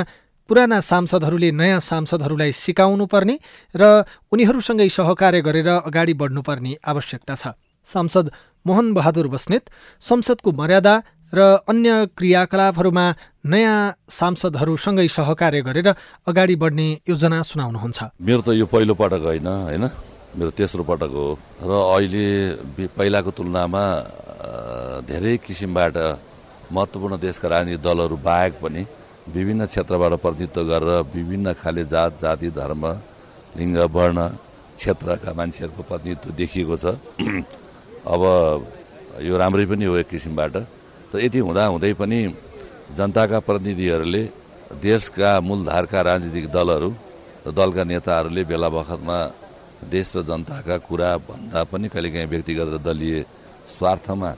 पुराना 0.50 0.78
सांसदहरूले 0.80 1.50
नयाँ 1.52 1.80
सांसदहरूलाई 1.82 2.52
सिकाउनु 2.54 3.06
पर्ने 3.06 3.34
र 3.74 3.82
उनीहरूसँगै 4.30 4.88
सहकार्य 4.88 5.40
गरेर 5.42 5.68
अगाडि 5.82 6.14
बढ्नुपर्ने 6.14 6.72
आवश्यकता 6.82 7.34
छ। 7.34 7.44
सांसद 7.88 8.30
मोहन 8.66 8.86
बहादुर 8.94 9.26
बस्नेत 9.30 9.70
संसदको 10.02 10.50
मर्यादा 10.52 10.94
र 11.32 11.38
अन्य 11.66 11.90
क्रियाकलापहरूमा 12.18 13.06
नयाँ 13.46 13.78
सांसदहरूसँगै 14.08 15.06
सहकार्य 15.08 15.60
गरेर 15.62 15.88
अगाडि 16.26 16.54
बढ्ने 16.56 16.86
योजना 17.08 17.42
सुनाउनुहुन्छ। 17.42 17.98
मेरो 18.22 18.42
त 18.46 18.48
यो 18.54 18.66
पहिलो 18.66 18.94
पटक 18.94 19.22
होइन 19.26 19.46
होइन? 19.46 19.84
मेरो 20.38 20.50
तेस्रो 20.54 20.84
पटक 20.86 21.10
हो। 21.10 21.26
र 21.66 21.70
अहिले 21.70 22.86
पहिलाको 22.94 23.30
तुलनामा 23.34 23.82
धेरै 25.02 25.34
किसिमबाट 25.42 25.96
महत्त्वपूर्ण 26.70 27.14
देशका 27.18 27.46
राजनीतिक 27.48 27.82
दलहरू 27.82 28.16
बाहेक 28.22 28.52
पनि 28.62 28.82
विभिन्न 29.26 29.66
क्षेत्रबाट 29.66 30.12
प्रतिनिधित्व 30.22 30.62
गरेर 30.62 30.90
विभिन्न 31.10 31.46
खाले 31.58 31.84
जात 31.90 32.12
जाति 32.22 32.48
धर्म 32.54 32.84
लिङ्ग 33.58 33.76
वर्ण 33.90 34.18
क्षेत्रका 34.78 35.30
मान्छेहरूको 35.34 35.82
प्रतिनिधित्व 35.90 36.30
देखिएको 36.38 36.76
छ। 36.76 36.86
अब 38.14 38.22
यो 39.26 39.34
राम्रै 39.34 39.66
पनि 39.66 39.84
हो 39.90 39.96
एक 39.96 40.08
किसिमबाट। 40.14 40.54
त 41.10 41.12
यति 41.24 41.38
हुँदाहुँदै 41.46 41.92
पनि 42.00 42.18
जनताका 42.98 43.38
प्रतिनिधिहरूले 43.46 44.22
देशका 44.82 45.30
मूलधारका 45.48 46.00
राजनीतिक 46.10 46.46
दलहरू 46.56 46.90
र 47.46 47.50
दलका 47.58 47.82
नेताहरूले 47.90 48.42
बेला 48.50 48.68
बखतमा 48.76 49.18
देश 49.94 50.06
र 50.16 50.22
जनताका 50.30 50.76
कुरा 50.88 51.10
भन्दा 51.28 51.60
पनि 51.70 51.86
कहिलेकाहीँ 51.94 52.28
व्यक्तिगत 52.32 52.68
र 52.74 52.78
दलीय 52.86 53.16
स्वार्थमा 53.74 54.30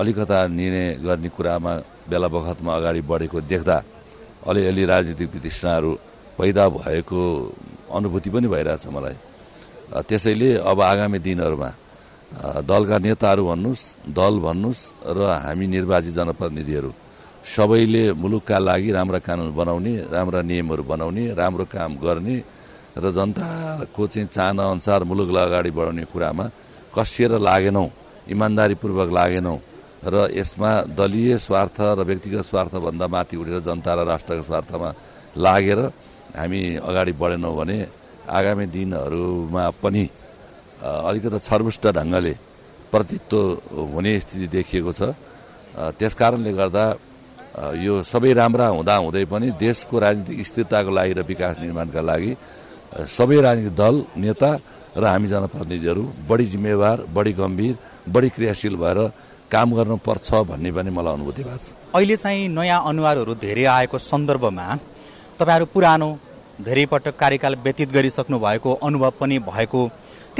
अलिकता 0.00 0.38
निर्णय 0.58 0.88
गर्ने 1.04 1.28
कुरामा 1.36 1.72
बेला 2.10 2.28
बखतमा 2.34 2.72
अगाडि 2.78 3.00
बढेको 3.10 3.38
देख्दा 3.52 3.76
अलिअलि 4.48 4.84
राजनीतिक 4.92 5.28
वितृष्णाहरू 5.34 5.90
पैदा 6.38 6.64
भएको 6.80 7.20
अनुभूति 7.92 8.30
पनि 8.30 8.48
भइरहेछ 8.48 8.86
मलाई। 8.96 9.16
त्यसैले 10.08 10.48
अब 10.70 10.80
आगामी 10.80 11.18
दिनहरूमा 11.18 11.70
दलका 12.30 12.96
नेताहरू 12.98 13.42
भन्नुहोस् 13.50 13.84
दल 14.08 14.34
भन्नुहोस् 14.38 14.82
र 15.16 15.18
हामी 15.44 15.66
निर्वाचित 15.66 16.14
जनप्रतिनिधिहरू। 16.14 16.90
सबैले 17.42 18.02
मुलुकका 18.14 18.56
लागि 18.58 18.90
राम्रा 18.92 19.18
कानुन 19.18 19.48
बनाउने 19.50 19.92
राम्रा 20.14 20.40
नियमहरू 20.42 20.82
बनाउने 20.84 21.24
राम्रो 21.34 21.64
काम 21.66 21.92
गर्ने 21.98 22.36
र 22.96 23.04
जनताको 23.10 24.02
चाहिँ 24.06 24.28
चाहना 24.28 24.62
अनुसार 24.70 25.00
मुलुकलाई 25.04 25.44
अगाडि 25.48 25.70
बढाउने 25.70 26.04
कुरामा 26.12 26.44
कसिएर 26.94 27.32
लागेनौँ 27.40 27.88
इमान्दारीपूर्वक 28.28 29.10
लागेनौँ 29.10 29.58
र 30.04 30.14
यसमा 30.30 30.70
दलीय 30.92 31.38
स्वार्थ 31.38 31.78
र 31.98 32.00
व्यक्तिगत 32.04 32.44
स्वार्थभन्दा 32.46 33.06
माथि 33.06 33.36
उठेर 33.36 33.58
जनता 33.60 33.90
र 33.94 34.00
राष्ट्रको 34.06 34.42
स्वार्थमा 34.42 34.88
लागेर 35.36 35.80
हामी 36.36 36.60
अगाडि 36.78 37.12
बढेनौँ 37.12 37.54
भने 37.56 37.78
आगामी 38.28 38.66
दिनहरूमा 38.70 39.64
पनि 39.82 40.04
अलिकति 40.80 41.38
छर्बुष्ट 41.38 41.86
ढङ्गले 41.98 42.34
प्रतित्व 42.92 43.36
हुने 43.92 44.12
स्थिति 44.20 44.46
देखिएको 44.48 44.92
छ। 44.92 45.02
त्यस 45.98 46.14
कारणले 46.14 46.52
गर्दा 46.52 46.84
यो 47.78 48.02
सबै 48.02 48.32
राम्रा 48.32 48.66
हुँदा 48.74 48.94
हुँदै 48.96 49.24
पनि 49.30 49.46
देशको 49.60 49.98
राजनीतिक 49.98 50.46
स्थिरताको 50.46 50.90
लागि 50.90 51.12
र 51.12 51.22
विकास 51.22 51.54
निर्माणका 51.60 52.00
लागि 52.00 52.32
सबै 53.08 53.40
राजनीतिक 53.40 53.74
दल 53.76 53.94
नेता 54.16 54.50
र 54.96 55.04
हामी 55.04 55.28
जनप्रतिनिधिहरू 55.28 56.02
बढी 56.28 56.44
जिम्मेवार 56.52 56.96
बढी 57.14 57.32
गम्भीर 57.40 57.74
बढी 58.08 58.28
क्रियाशील 58.34 58.76
भएर 58.76 58.98
काम 59.50 59.68
गर्नुपर्छ 59.78 60.28
भन्ने 60.50 60.70
पनि 60.72 60.90
मलाई 60.90 61.12
अनुभूति 61.14 61.42
भएको 61.42 61.58
छ। 61.58 61.68
अहिले 61.94 62.16
चाहिँ 62.16 62.48
नयाँ 62.48 62.80
अनुहारहरू 62.90 63.34
धेरै 63.36 63.64
आएको 63.76 63.98
सन्दर्भमा 64.00 64.66
तपाईँहरू 65.38 65.66
पुरानो 65.74 66.10
धेरै 66.66 66.86
पटक 66.86 67.14
कार्यकाल 67.16 67.54
व्यतीत 67.64 67.90
गरिसक्नु 67.92 68.38
भएको 68.38 68.70
अनुभव 68.82 69.12
पनि 69.20 69.38
भएको 69.46 69.80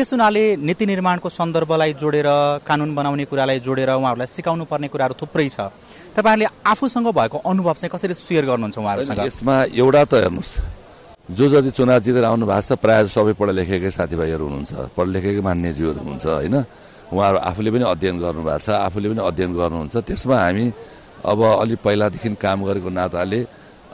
त्यस 0.00 0.16
हुनाले 0.16 0.64
नीति 0.64 0.84
निर्माणको 0.88 1.28
सन्दर्भलाई 1.28 1.92
जोडेर 2.00 2.28
कानुन 2.64 2.90
बनाउने 2.96 3.24
कुरालाई 3.28 3.60
जोडेर 3.60 3.90
उहाँहरूलाई 4.00 4.28
सिकाउनु 4.32 4.64
पर्ने 4.64 4.88
कुराहरू 4.88 5.12
थुप्रै 5.12 5.48
छ। 5.52 5.68
तपाईँहरूले 6.16 6.48
आफूसँग 6.64 7.08
भएको 7.12 7.36
अनुभव 7.44 7.74
चाहिँ 7.76 7.92
कसरी 7.92 8.14
सेयर 8.16 8.44
गर्नुहुन्छ 8.48 8.78
उहाँहरूसँग? 8.80 9.20
यसमा 9.28 9.56
एउटा 9.76 10.02
त 10.08 10.12
हेर्नुहोस्। 10.24 10.52
जो 11.36 11.44
जति 11.52 11.70
चुनाव 11.76 12.00
जितेर 12.00 12.24
आउनु 12.32 12.44
भएको 12.48 12.64
छ 12.64 12.80
प्रायः 12.80 13.12
सबै 13.12 13.32
पढ 13.36 13.48
लेखेकै 13.60 13.90
साथीभाइहरू 13.92 14.44
हुनुहुन्छ 14.48 14.72
पढ 14.96 15.06
लेखेकै 15.12 15.40
मान्यज्यूहरू 15.44 15.98
हुनुहुन्छ 16.00 16.26
होइन? 16.32 16.56
उहाँहरू 17.12 17.38
आफूले 17.44 17.70
पनि 17.76 17.84
अध्ययन 17.92 18.16
गर्नुभएको 18.24 18.64
छ 18.64 18.68
आफूले 18.88 19.06
पनि 19.12 19.20
अध्ययन 19.20 19.52
गर्नुहुन्छ। 19.52 19.94
त्यसमा 20.08 20.36
हामी 20.40 20.64
अब 21.28 21.40
अलि 21.60 21.74
पहिलादेखि 21.84 22.28
काम 22.40 22.58
गरेको 22.64 22.88
नाताले 22.88 23.40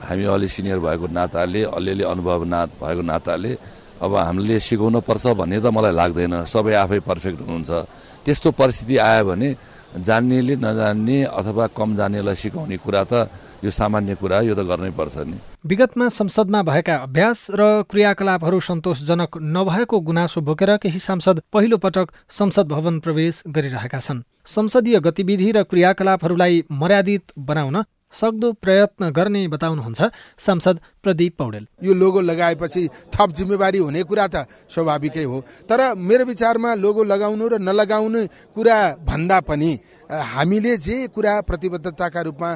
हामी 0.06 0.25
अलि 0.30 0.46
सिनियर 0.54 0.78
भएको 0.86 1.06
नाताले 1.10 1.60
अलिअलि 1.66 2.04
अनुभव 2.14 2.40
ना 2.46 2.60
भएको 2.78 3.02
नाताले 3.02 3.52
अब 4.00 4.12
हामीले 4.15 4.57
सिकाउनु 4.61 5.00
पर्छ 5.00 5.25
भन्ने 5.38 5.59
त 5.61 5.67
मलाई 5.73 5.93
लाग्दैन। 5.93 6.35
सबै 6.45 6.75
आफै 6.85 7.00
पर्फेक्ट 7.00 7.38
हुनुहुन्छ। 7.41 7.73
त्यस्तो 8.25 8.49
परिस्थिति 8.53 8.97
आयो 8.97 9.25
भने 9.25 9.49
जान्नेले 9.97 10.55
नजान्ने 10.57 11.19
अथवा 11.31 11.67
कम 11.73 11.88
जान्नेलाई 11.97 12.35
सिकाउने 12.35 12.76
कुरा 12.76 13.03
त 13.05 13.12
यो 13.65 13.71
सामान्य 13.73 14.15
कुरा 14.21 14.41
यो 14.45 14.55
त 14.55 14.61
गर्नै 14.69 14.93
पर्छ 14.93 15.17
नि। 15.25 15.37
विगतमा 15.65 16.07
संसदमा 16.12 16.61
भएका 16.62 16.95
अभ्यास 17.09 17.38
र 17.57 17.62
क्रियाकलापहरू 17.88 18.61
सन्तोषजनक 18.61 19.41
नभएको 19.41 19.97
गुनासो 20.00 20.41
बोकेर 20.45 20.76
केही 20.76 21.00
सांसद 21.00 21.41
पहिलो 21.53 21.76
पटक 21.81 22.12
संसद 22.29 22.67
भवन 22.69 23.00
प्रवेश 23.00 23.43
गरिरहेका 23.49 24.00
छन्। 24.00 24.23
संसदीय 24.45 25.00
गतिविधि 25.00 25.50
र 25.57 25.62
क्रियाकलापहरूलाई 25.65 26.65
मर्यादित 26.71 27.33
बनाउन 27.38 27.76
सक्दो 28.12 28.53
प्रयत्न 28.62 29.11
गर्ने 29.11 29.49
बताउनुहुन्छ 29.49 30.00
सांसद 30.38 30.76
प्रदीप 31.06 31.32
पौडेल। 31.38 31.66
यो 31.86 31.92
लोगो 31.94 32.20
लगाएपछि 32.20 32.82
थप 33.14 33.28
जिम्मेवारी 33.38 33.78
हुने 33.78 34.02
कुरा 34.02 34.26
त 34.26 34.36
स्वाभाविकै 34.66 35.25
हो। 35.25 35.38
तर 35.70 35.94
मेरो 35.94 36.25
विचारमा 36.26 36.75
लोगो 36.75 37.02
लगाउनु 37.06 37.44
र 37.46 37.54
नलगाउनु 37.62 38.20
कुरा 38.54 38.78
भन्दा 39.06 39.38
पनि 39.46 39.70
हामीले 40.06 40.76
जे 40.78 40.96
कुरा 41.10 41.32
प्रतिबद्धताका 41.42 42.20
रूपमा 42.22 42.50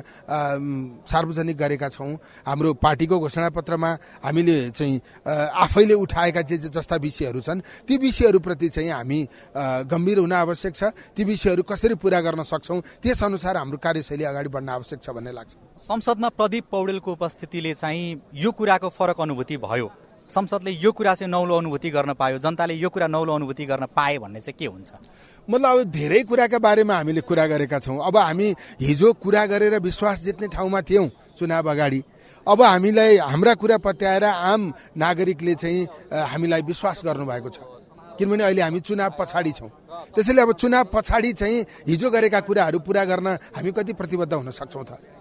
सार्वजनिक 1.03 1.57
गरेका 1.57 1.89
छौँ 1.91 2.15
हाम्रो 2.47 2.71
पार्टीको 2.79 3.19
घोषणापत्रमा 3.19 3.91
हामीले 4.23 4.71
चाहिँ 4.71 5.01
आफैले 5.27 5.95
उठाएका 5.95 6.43
जे 6.43 6.57
जस्ता 6.71 6.97
विषयहरू 6.97 7.41
छन् 7.41 7.61
ती 7.87 7.97
विषयहरूप्रति 7.99 8.69
चाहिँ 8.71 8.91
हामी 8.91 9.21
गम्भीर 9.91 10.19
हुन 10.19 10.33
आवश्यक 10.33 10.75
छ। 10.75 10.83
ती 11.11 11.25
विषयहरू 11.25 11.63
कसरी 11.67 11.95
पुरा 11.99 12.21
गर्न 12.23 12.43
सक्छौँ 12.47 12.81
त्यसअनुसार 13.03 13.57
हाम्रो 13.57 13.79
कार्यशैली 13.79 14.25
अगाडि 14.25 14.49
बढ्न 14.49 14.69
आवश्यक 14.71 15.03
छ 15.03 15.11
भन्ने 15.11 15.33
लाग्छ। 15.35 15.51
संसदमा 15.81 16.29
प्रदीप 16.39 16.65
पौडेलको 16.71 17.13
उपस्थितिले 17.13 17.75
चाहिँ 17.75 18.07
यो 18.41 18.51
कुराको 18.53 18.89
फरक 18.89 19.21
अनुभूति 19.21 19.57
भयो। 19.59 19.91
संसदले 20.31 20.71
यो 20.71 20.91
कुरा 20.93 21.15
चाहिँ 21.15 21.31
नौलो 21.31 21.57
अनुभूति 21.59 21.91
गर्न 21.91 22.13
पायो 22.15 22.39
जनताले 22.39 22.75
यो 22.75 22.89
कुरा 22.89 23.07
नौलो 23.07 23.35
अनुभूति 23.35 23.65
गर्न 23.67 23.87
पाए 23.93 24.19
भन्ने 24.19 24.41
चाहिँ 24.41 24.57
के 24.59 24.67
हुन्छ? 24.67 24.91
मतलब 25.49 25.69
अब 25.69 25.91
धेरै 25.91 26.23
कुराका 26.25 26.59
बारेमा 26.59 26.95
हामीले 26.97 27.21
कुरा 27.21 27.47
गरेका 27.47 27.79
छौँ। 27.79 27.99
अब 28.01 28.17
हामी 28.17 28.55
हिजो 28.81 29.13
कुरा 29.21 29.45
गरेर 29.47 29.79
विश्वास 29.83 30.21
जित्ने 30.23 30.49
ठाउँमा 30.49 30.81
थियौँ 30.89 31.09
चुनाव 31.37 31.71
अगाडि। 31.71 32.01
अब 32.47 32.63
हामीलाई 32.63 33.17
हाम्रा 33.19 33.55
कुरा 33.61 33.79
पत्याएर 33.85 34.25
आम 34.25 34.73
नागरिकले 34.97 35.55
चाहिँ 35.55 35.87
हामीलाई 36.09 36.63
विश्वास 36.63 37.03
गर्नुभएको 37.05 37.49
छ। 37.51 37.59
किनभने 38.17 38.45
अहिले 38.45 38.63
हामी 38.63 38.81
चुनाव 38.81 39.11
पछाडि 39.21 39.53
छौँ। 39.53 39.71
त्यसैले 40.15 40.43
अब 40.43 40.53
चुनाव 40.55 40.85
पछाडि 40.95 41.33
चाहिँ 41.35 41.59
हिजो 41.89 42.11
गरेका 42.11 42.41
कुराहरू 42.41 42.79
पुरा 42.81 43.05
गर्न 43.05 43.27
हामी 43.53 43.71
कति 43.77 43.93
प्रतिबद्ध 43.93 44.33
हुन 44.33 44.51
सक्छौँ 44.51 44.85
त? 44.85 45.20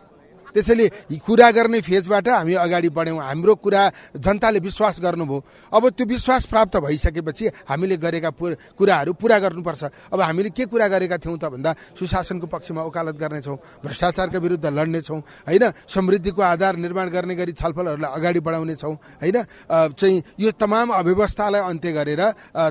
त्यसैले 0.51 0.85
कुरा 1.19 1.49
गर्ने 1.51 1.79
फेजबाट 1.81 2.27
हामी 2.29 2.53
अगाडि 2.55 2.89
बढ्यौँ। 2.89 3.19
हाम्रो 3.19 3.53
कुरा 3.55 3.81
जनताले 4.17 4.59
विश्वास 4.59 4.99
गर्नुभयो। 4.99 5.37
अब 5.71 5.83
त्यो 5.89 6.05
विश्वास 6.05 6.45
प्राप्त 6.45 6.77
भइसकेपछि 6.79 7.45
हामीले 7.69 7.97
गरेका 7.97 8.29
कुराहरू 8.77 9.11
पुरा 9.13 9.37
गर्नुपर्छ। 9.39 9.83
अब 10.13 10.19
हामीले 10.19 10.49
के 10.49 10.65
कुरा 10.65 10.87
गरेका 10.87 11.17
थियौँ 11.17 11.37
त 11.37 11.45
भन्दा 11.49 11.71
सुशासनको 11.97 12.47
पक्षमा 12.47 12.81
वकालत 12.83 13.15
गर्नेछौँ 13.15 13.57
भ्रष्टाचारका 13.83 14.39
विरुद्ध 14.39 14.65
लड्नेछौँ 14.65 15.19
होइन? 15.47 15.63
समृद्धिको 15.87 16.41
आधार 16.41 16.75
निर्माण 16.77 17.07
गर्ने 17.09 17.35
गरी 17.35 17.53
छलफलहरूलाई 17.53 18.11
अगाडि 18.11 18.39
बढाउनेछौँ 18.39 18.95
होइन? 19.21 19.37
चाहिँ 19.69 20.17
यो 20.39 20.51
तमाम 20.55 20.89
अव्यवस्थालाई 20.89 21.61
अन्त्य 21.61 21.91
गरेर 21.91 22.21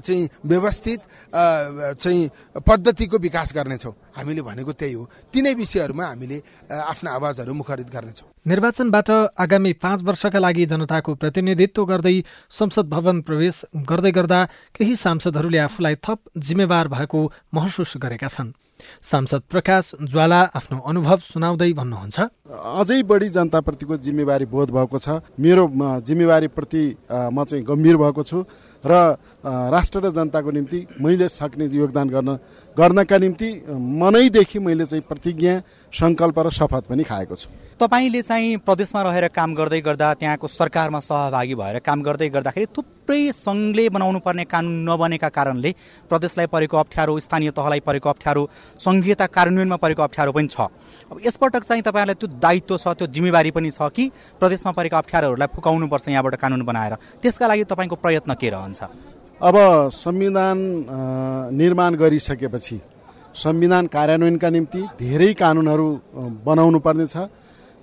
चाहिँ 0.03 0.29
व्यवस्थित 0.45 1.01
चाहिँ 1.99 2.31
पद्धतिको 2.59 3.17
विकास 3.19 3.53
गर्नेछौँ। 3.55 3.95
हामीले 4.17 4.43
भनेको 4.43 4.73
त्यही 4.73 4.95
हो। 4.95 5.05
तिनै 5.31 5.55
विषयहरूमा 5.55 6.05
हामीले 6.05 6.39
आफ्ना 6.69 7.11
आवाजहरू 7.11 7.53
मुखरित 7.69 7.89
गर्नेछौँ। 7.93 8.29
निर्वाचनबाट 8.49 9.11
आगामी 9.37 9.73
पाँच 9.77 10.03
वर्षका 10.03 10.39
लागि 10.39 10.65
जनताको 10.67 11.15
प्रतिनिधित्व 11.21 11.85
गर्दै 11.85 12.17
संसद 12.49 12.87
भवन 12.89 13.21
प्रवेश 13.21 13.85
गर्दै 13.85 14.11
गर्दा 14.11 14.41
केही 14.73 14.97
सांसदहरूले 14.97 15.59
आफूलाई 15.69 15.95
थप 16.01 16.19
जिम्मेवार 16.39 16.89
भएको 16.89 17.21
महसुस 17.55 17.93
गरेका 18.01 18.29
छन्। 18.29 18.57
सांसद 19.03 19.43
प्रकाश 19.51 19.93
ज्वाला 20.03 20.41
आफ्नो 20.55 20.79
अनुभव 20.81 21.19
सुनाउँदै 21.29 21.73
भन्नुहुन्छ 21.75 22.19
अझै 22.81 23.03
बढी 23.03 23.29
जनताप्रतिको 23.29 23.97
जिम्मेवारी 23.99 24.47
बोध 24.47 24.71
भएको 24.71 24.99
छ। 24.99 25.09
मेरो 25.37 25.65
जिम्मेवारीप्रति 26.01 26.85
म 27.11 27.45
चाहिँ 27.45 27.65
गम्भीर 27.67 27.97
भएको 27.99 28.23
छु 28.23 28.39
र 28.85 29.19
राष्ट्र 29.45 29.99
र 29.99 30.11
जनताको 30.15 30.51
निम्ति 30.51 30.79
मैले 31.03 31.29
सक्ने 31.29 31.67
योगदान 31.69 32.09
गर्न 32.09 32.31
गर्नका 32.79 33.17
निम्ति 33.19 33.49
मनैदेखि 34.01 34.59
मैले 34.59 34.85
चाहिँ 34.85 35.03
प्रतिज्ञा 35.03 35.53
सङ्कल्प 35.93 36.39
र 36.39 36.51
शपथ 36.51 36.85
पनि 36.87 37.03
खाएको 37.03 37.35
छु। 37.35 37.49
तपाईँले 37.81 38.23
चाहिँ 38.23 38.57
प्रदेशमा 38.63 39.03
रहेर 39.03 39.27
काम 39.35 39.55
गर्दै 39.55 39.81
गर्दा 39.81 40.13
त्यहाँको 40.15 40.47
सरकारमा 40.49 41.01
सहभागी 41.01 41.55
भएर 41.55 41.79
काम 41.83 42.03
गर्दै 42.03 42.29
गर्दाखेरि 42.29 42.67
थुप्रै 42.71 43.21
सङ्घले 43.35 43.89
बनाउनु 43.89 44.19
पर्ने 44.23 44.45
कानुन 44.47 44.87
नबनेका 44.87 45.29
कारणले 45.29 45.75
प्रदेशलाई 46.11 46.47
परेको 46.47 46.77
अप्ठ्यारो 46.77 47.19
स्थानीय 47.19 47.51
तहलाई 47.51 47.81
परेको 47.83 48.09
अप्ठ्यारो 48.09 48.43
सङ्घीयता 48.79 49.27
कार्यान्वयनमा 49.27 49.77
परेको 49.77 50.03
अप्ठ्यारो 50.03 50.33
पनि 50.33 50.49
छ। 50.49 50.71
अब 51.11 51.19
यसपटक 51.27 51.63
चाहिँ 51.65 51.83
तपाईँहरूलाई 51.83 52.15
त्यो 52.15 52.29
दायित्व 52.39 52.77
छ 52.79 52.95
त्यो 52.95 53.07
जिम्मेवारी 53.11 53.51
पनि 53.51 53.71
छ 53.75 53.91
कि 53.91 54.11
प्रदेशमा 54.39 54.73
परेका 54.79 54.99
अप्ठ्यारोहरूलाई 54.99 55.49
फुकाउनुपर्छ 55.51 56.09
यहाँबाट 56.09 56.35
कानुन 56.37 56.63
बनाएर। 56.63 56.95
त्यसका 57.23 57.47
लागि 57.47 57.65
तपाईँको 57.67 57.97
प्रयत्न 57.97 58.35
के 58.39 58.51
रहन्छ? 58.51 59.18
अब 59.41 59.55
संविधान 59.95 60.59
निर्माण 61.55 61.95
गरिसकेपछि 61.95 62.81
संविधान 63.35 63.87
कार्यान्वयनका 63.87 64.49
निम्ति 64.51 64.81
धेरै 64.99 65.33
कानुनहरू 65.39 65.89
बनाउनु 66.43 66.79
पर्नेछ। 66.83 67.15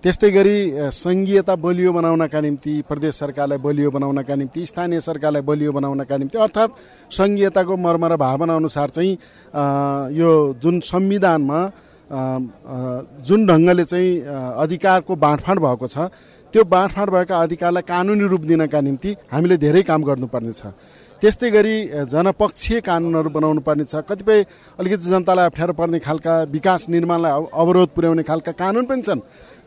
त्यस्तै 0.03 0.29
गरी 0.35 0.57
सङ्घीयता 0.91 1.55
बलियो 1.55 1.91
बनाउनका 1.95 2.39
निम्ति 2.41 2.73
प्रदेश 2.89 3.15
सरकारलाई 3.15 3.57
बलियो 3.63 3.91
बनाउनका 3.91 4.35
निम्ति 4.35 4.65
स्थानीय 4.65 4.99
सरकारलाई 4.99 5.41
बलियो 5.47 5.71
बनाउनका 5.71 6.17
निम्ति 6.17 6.37
अर्थात् 6.37 6.75
सङ्घीयताको 7.09 7.77
मर्म 7.77 8.03
र 8.05 8.15
भावना 8.19 8.55
अनुसार 8.55 8.89
चाहिँ 8.91 9.13
यो 10.11 10.29
जुन 10.59 10.79
संविधानमा 10.83 11.59
जुन 13.23 13.47
ढङ्गले 13.47 13.85
चाहिँ 13.85 14.11
अधिकारको 14.59 15.15
बाँडफाँड 15.15 15.59
भएको 15.59 15.87
छ 15.87 16.11
त्यो 16.53 16.63
बाँडफाँड 16.67 17.09
भएका 17.09 17.35
अधिकारलाई 17.41 17.83
कानुनी 17.87 18.27
रूप 18.27 18.41
दिनका 18.43 18.79
निम्ति 18.81 19.15
हामीले 19.31 19.57
धेरै 19.57 19.81
काम 19.83 20.03
गर्नुपर्नेछ। 20.03 20.61
त्यस्तै 21.21 21.49
गरी 21.49 21.75
जनपक्षीय 22.11 22.79
कानुनहरू 22.87 23.29
बनाउनु 23.31 23.61
पर्नेछ 23.67 23.93
कतिपय 24.09 24.39
अलिकति 24.79 25.05
जनतालाई 25.09 25.45
अप्ठ्यारो 25.49 25.73
पर्ने 25.79 25.99
खालका 25.99 26.33
विकास 26.51 26.89
निर्माणलाई 26.91 27.31
अवरोध 27.53 27.89
पुर्याउने 27.95 28.23
खालका 28.23 28.51
कानुन 28.51 28.85
पनि 28.85 29.01
छन्। 29.01 29.19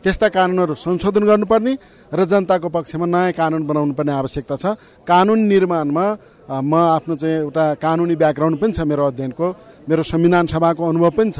त्यस्ता 0.03 0.27
कानुनहरू 0.31 0.73
संशोधन 0.79 1.23
गर्नुपर्ने 1.27 1.73
र 2.07 2.19
जनताको 2.23 2.67
पक्षमा 2.71 3.05
नयाँ 3.05 3.35
कानुन 3.35 3.67
बनाउनु 3.67 3.93
पर्ने 3.99 4.11
आवश्यकता 4.15 4.55
छ। 4.55 4.65
कानुन 5.03 5.39
निर्माणमा 5.51 6.05
म 6.49 6.73
आफ्नो 6.73 7.15
चाहिँ 7.19 7.35
एउटा 7.45 7.63
कानुनी 7.77 8.15
ब्याकग्राउन्ड 8.15 8.57
पनि 8.57 8.73
छ 8.73 8.79
मेरो 8.81 9.03
अध्ययनको। 9.11 9.47
मेरो 9.85 10.03
संविधान 10.03 10.45
सभाको 10.47 10.81
अनुभव 10.81 11.11
पनि 11.19 11.31
छ 11.35 11.39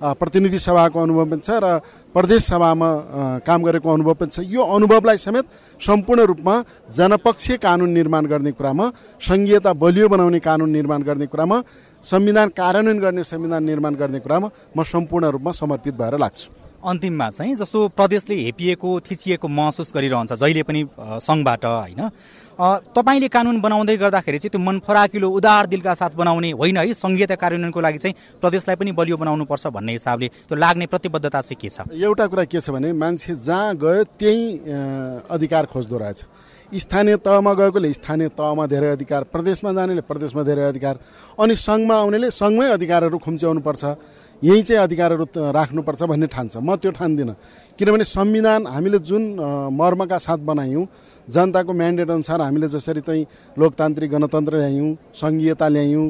प्रतिनिधि 0.00 0.58
सभाको 0.58 0.98
अनुभव 1.02 1.24
पनि 1.28 1.42
छ 1.42 1.50
र 1.60 1.66
प्रदेश 2.14 2.42
सभामा 2.46 2.88
काम 3.42 3.60
गरेको 3.66 3.88
अनुभव 3.90 4.14
पनि 4.14 4.30
छ। 4.30 4.38
यो 4.46 4.62
अनुभवलाई 4.64 5.18
समेत 5.18 5.44
सम्पूर्ण 5.82 6.20
रूपमा 6.30 6.54
जनपक्षीय 6.88 7.56
कानुन 7.58 7.90
निर्माण 7.90 8.24
गर्ने 8.32 8.52
कुरामा 8.54 8.86
सङ्घीयता 9.20 9.72
बलियो 9.74 10.08
बनाउने 10.08 10.40
कानुन 10.40 10.70
निर्माण 10.70 11.02
गर्ने 11.02 11.26
कुरामा 11.26 11.56
संविधान 12.04 12.48
कार्यान्वयन 12.54 12.98
गर्ने 13.02 13.24
संविधान 13.24 13.64
निर्माण 13.64 13.94
गर्ने 13.98 14.20
कुरामा 14.22 14.48
म 14.72 14.82
सम्पूर्ण 14.84 15.24
रूपमा 15.36 15.52
समर्पित 15.52 15.94
भएर 15.98 16.16
लाग्छु। 16.16 16.65
अन्तिममा 16.86 17.28
चाहिँ 17.30 17.54
जस्तो 17.56 17.78
प्रदेशले 17.98 18.34
हेपिएको 18.46 18.88
थिचिएको 19.02 19.48
महसुस 19.48 19.92
गरिरहन्छ 19.94 20.32
जहिले 20.32 20.62
पनि 20.62 20.80
सङ्घबाट 21.26 21.64
होइन। 21.66 22.02
तपाईँले 22.96 23.28
कानुन 23.28 23.60
बनाउँदै 23.60 23.96
गर्दाखेरि 23.96 24.38
चाहिँ 24.38 24.50
त्यो 24.50 24.60
मन 24.60 24.78
फराकिलो 24.86 25.28
उदार 25.28 25.66
दिलका 25.66 25.94
साथ 25.94 26.16
बनाउने 26.16 26.50
होइन 26.56 26.76
है 26.76 26.94
सङ्घीयता 26.94 27.34
कार्यान्वयनको 27.36 27.80
लागि 27.80 27.98
चाहिँ 27.98 28.14
प्रदेशलाई 28.40 28.76
पनि 28.80 28.92
बलियो 28.96 29.16
बनाउनुपर्छ 29.16 29.66
भन्ने 29.76 29.92
हिसाबले 29.92 30.28
त्यो 30.48 30.56
लाग्ने 30.56 30.86
प्रतिबद्धता 30.86 31.40
चाहिँ 31.42 31.58
के 31.60 31.68
छ? 31.68 31.84
एउटा 31.92 32.26
कुरा 32.26 32.44
के 32.48 32.60
छ 32.60 32.70
भने 32.70 32.92
मान्छे 32.94 33.34
जहाँ 33.34 33.76
गयो 33.76 34.04
त्यही 34.16 34.44
अधिकार 35.28 35.66
खोज्दो 35.68 35.96
रहेछ। 35.98 36.24
स्थानीय 36.66 37.16
तहमा 37.22 37.52
गएकोले 37.54 37.92
स्थानीय 37.92 38.28
तहमा 38.34 38.66
धेरै 38.66 38.88
अधिकार 38.90 39.22
प्रदेशमा 39.30 39.72
जानेले 39.72 40.02
प्रदेशमा 40.02 40.42
धेरै 40.42 40.64
अधिकार 40.66 40.94
अनि 41.38 41.54
सङ्घमा 41.56 41.94
आउनेले 41.94 42.30
सङ्घमै 42.32 42.68
अधिकारहरू 42.72 43.18
खुम्च्याउनु 43.22 43.60
पर्छ 43.62 43.84
यही 44.42 44.62
चाहिँ 44.62 44.82
अधिकारहरू 44.82 45.24
राख्नुपर्छ 45.50 46.02
भन्ने 46.04 46.26
ठान्छ 46.26 46.56
म 46.58 46.76
त्यो 46.76 46.90
ठान्दिनँ 46.92 47.34
किनभने 47.78 48.04
संविधान 48.06 48.66
हामीले 48.66 48.98
जुन 49.00 49.22
मर्मका 49.72 50.18
साथ 50.18 50.38
बनायौँ 50.44 50.86
जनताको 51.28 51.72
म्यान्डेट 51.72 52.10
अनुसार 52.10 52.40
हामीले 52.42 52.68
जसरी 52.68 53.00
चाहिँ 53.00 53.26
लोकतान्त्रिक 53.56 54.10
गणतन्त्र 54.10 54.56
ल्यायौँ 54.56 54.94
सङ्घीयता 55.14 55.68
ल्यायौँ 55.68 56.06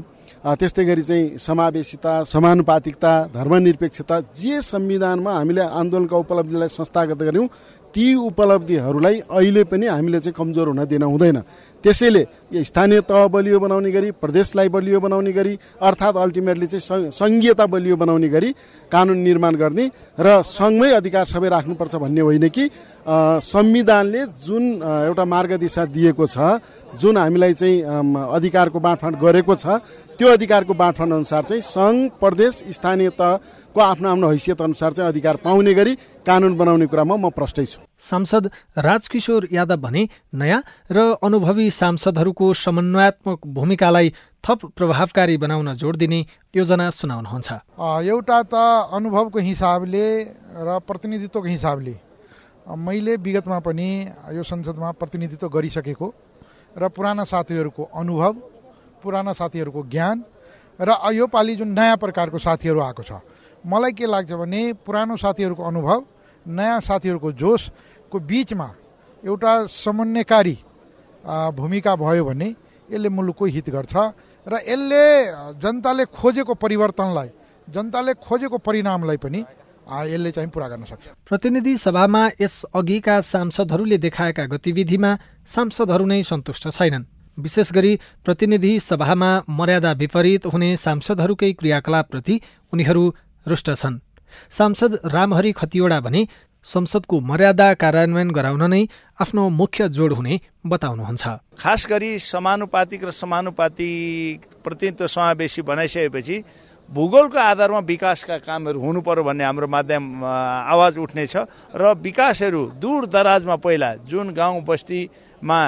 त्यस्तै 0.52 0.84
गरी 0.84 1.02
चाहिँ 1.02 1.38
समावेशिता 1.38 2.12
समानुपातिकता 2.26 3.12
धर्मनिरपेक्षता 3.32 4.20
जे 4.34 4.60
संविधानमा 4.64 5.32
हामीले 5.32 5.62
आन्दोलनका 5.72 6.16
उपलब्धिलाई 6.16 6.68
संस्थागत 6.70 7.22
गऱ्यौँ 7.22 7.46
ती 7.96 8.14
उपलब्धिहरूलाई 8.28 9.16
अहिले 9.32 9.62
पनि 9.64 9.86
हामीले 9.88 10.20
चाहिँ 10.20 10.36
कमजोर 10.36 10.68
हुन 10.68 10.84
दिन 10.84 11.02
हुँदैन। 11.02 11.38
त्यसैले 11.84 12.22
स्थानीय 12.60 13.00
तह 13.08 13.26
बलियो 13.32 13.58
बनाउने 13.58 13.90
गरी 13.90 14.10
प्रदेशलाई 14.20 14.68
बलियो 14.68 15.00
बनाउने 15.00 15.32
गरी 15.32 15.52
अर्थात् 15.80 16.16
अल्टिमेटली 16.16 16.66
चाहिँ 16.66 17.10
सङ्घीयता 17.10 17.66
बलियो 17.66 17.96
बनाउने 17.96 18.28
गरी 18.28 18.50
कानुन 18.92 19.18
निर्माण 19.18 19.54
गर्ने 19.56 19.84
र 20.18 20.42
सङ्घमै 20.44 20.90
अधिकार 20.92 21.24
सबै 21.24 21.48
राख्नुपर्छ 21.48 21.94
भन्ने 21.96 22.20
होइन 22.20 22.48
कि 22.48 22.64
संविधानले 23.46 24.22
जुन 24.44 24.64
एउटा 24.82 25.24
मार्गदिशा 25.24 25.84
दिएको 25.88 26.26
छ 26.26 26.60
जुन 27.00 27.16
हामीलाई 27.16 27.54
चाहिँ 27.54 27.80
अधिकारको 28.34 28.78
बाँडफाँड 28.78 29.16
गरेको 29.16 29.54
छ 29.54 29.80
त्यो 30.18 30.28
अधिकारको 30.28 30.74
बाँडफाँड 30.74 31.12
अनुसार 31.12 31.42
चाहिँ 31.44 31.62
सङ्घ 31.62 32.10
प्रदेश 32.20 32.62
स्थानीय 32.76 33.10
तहको 33.76 33.88
आफ्नो 33.92 34.08
आफ्नो 34.08 34.28
हैसियत 34.32 34.60
अनुसार 34.62 34.92
चाहिँ 34.92 35.08
अधिकार 35.10 35.36
पाउने 35.44 35.72
गरी 35.74 35.94
कानुन 36.24 36.56
बनाउने 36.56 36.86
कुरामा 36.88 37.16
म 37.16 37.28
प्रष्टै 37.28 37.64
छु। 37.68 37.84
सांसद 38.00 38.48
राजकिशोर 38.72 39.48
यादव 39.52 39.76
भने 39.76 40.08
नयाँ 40.32 40.62
र 40.88 41.20
अनुभवी 41.20 41.68
सांसदहरूको 41.70 42.46
समन्वयात्मक 42.56 43.38
भूमिकालाई 43.44 44.08
थप 44.40 44.72
प्रभावकारी 44.72 45.36
बनाउन 45.36 45.68
जोड 45.76 45.96
दिने 46.00 46.20
योजना 46.56 46.88
सुनाउनुहुन्छ। 46.90 47.48
एउटा 47.76 48.38
त 48.48 48.54
अनुभवको 48.96 49.38
हिसाबले 49.44 50.06
र 50.56 50.68
प्रतिनिधित्वको 50.80 51.44
हिसाबले 51.46 51.94
मैले 52.80 53.16
विगतमा 53.20 53.58
पनि 53.60 53.88
यो 54.32 54.42
संसदमा 54.42 54.90
प्रतिनिधित्व 54.96 55.48
गरिसकेको 55.52 56.06
र 56.80 56.88
पुराना 56.88 57.24
साथीहरूको 57.28 57.82
अनुभव 57.92 58.32
पुराना 59.04 59.32
साथीहरूको 59.36 59.82
ज्ञान 59.92 60.16
र 60.80 60.88
यो 61.12 61.26
पालि 61.28 61.54
जुन 61.56 61.68
नयाँ 61.76 61.96
प्रकारको 61.96 62.38
साथीहरू 62.40 62.80
आएको 62.80 63.02
छ 63.04 63.20
मलाई 63.66 63.92
के 63.92 64.06
लाग्छ 64.06 64.32
भने 64.32 64.60
पुरानो 64.86 65.16
साथीहरूको 65.16 65.62
अनुभव 65.62 66.04
नयाँ 66.46 66.80
साथीहरूको 66.80 67.32
जोसको 67.34 68.18
बिचमा 68.20 68.68
एउटा 69.22 69.52
समन्वयकारी 69.66 70.56
भूमिका 71.52 71.96
भयो 71.96 72.24
भने 72.24 72.48
यसले 72.88 73.08
मुलुकको 73.08 73.44
हित 73.44 73.70
गर्छ 73.70 73.94
र 74.46 74.54
यसले 74.62 75.04
जनताले 75.58 76.04
खोजेको 76.14 76.54
परिवर्तनलाई 76.54 77.30
जनताले 77.68 78.14
खोजेको 78.16 78.58
परिणामलाई 78.58 79.16
पनि 79.16 79.40
यसले 80.06 80.30
चाहिँ 80.30 80.50
पुरा 80.50 80.68
गर्न 80.68 80.84
सक्छ। 80.84 81.06
प्रतिनिधि 81.26 81.76
सभामा 81.76 82.22
यस 82.40 82.62
अघिका 82.74 83.20
सांसदहरूले 83.22 83.98
देखाएका 83.98 84.44
गतिविधिमा 84.46 85.10
सांसदहरू 85.46 86.06
नै 86.06 86.22
सन्तुष्ट 86.22 86.68
छैनन्। 86.70 87.04
विशेष 87.38 87.72
गरी 87.72 87.92
प्रतिनिधि 88.24 88.72
सभामा 88.80 89.30
मर्यादा 89.50 89.92
विपरीत 89.92 90.46
हुने 90.46 90.76
सांसदहरूकै 90.76 91.52
क्रियाकलापप्रति 91.52 92.40
उनीहरू 92.72 93.04
रुष्ट 93.48 93.70
छन्। 93.72 93.98
सांसद 94.50 94.92
रामहरि 95.06 95.52
खतिवडा 95.52 96.00
भने 96.00 96.26
संसदको 96.66 97.20
मर्यादा 97.22 97.72
कार्यान्वयन 97.74 98.30
गराउन 98.30 98.62
नै 98.70 98.82
आफ्नो 99.20 99.48
मुख्य 99.50 99.88
जोड 99.88 100.12
हुने 100.12 100.34
बताउनुहुन्छ। 100.66 101.24
खास 101.58 101.86
गरी 101.86 102.18
समानुपातिक 102.18 103.04
र 103.04 103.10
समानुपातिक 103.12 104.38
प्रतिनिधित्व 104.64 105.06
समावेशी 105.06 105.62
बनाइसकेपछि 105.62 106.36
भूगोलको 106.88 107.38
आधारमा 107.40 107.78
विकासका 107.86 108.36
कामहरू 108.42 108.78
हुनु 108.80 109.00
पर्यो 109.00 109.22
भन्ने 109.24 109.44
हाम्रो 109.44 109.66
माध्यम 109.66 110.02
आवाज 110.24 110.98
उठ्नेछ 110.98 111.34
र 111.74 111.94
विकासहरू 111.98 112.62
दूर 112.82 113.06
दराजमा 113.06 113.56
पहिला 113.62 113.94
जुन 114.06 114.34
गाउँ 114.34 114.62
बस्तीमा 114.62 115.58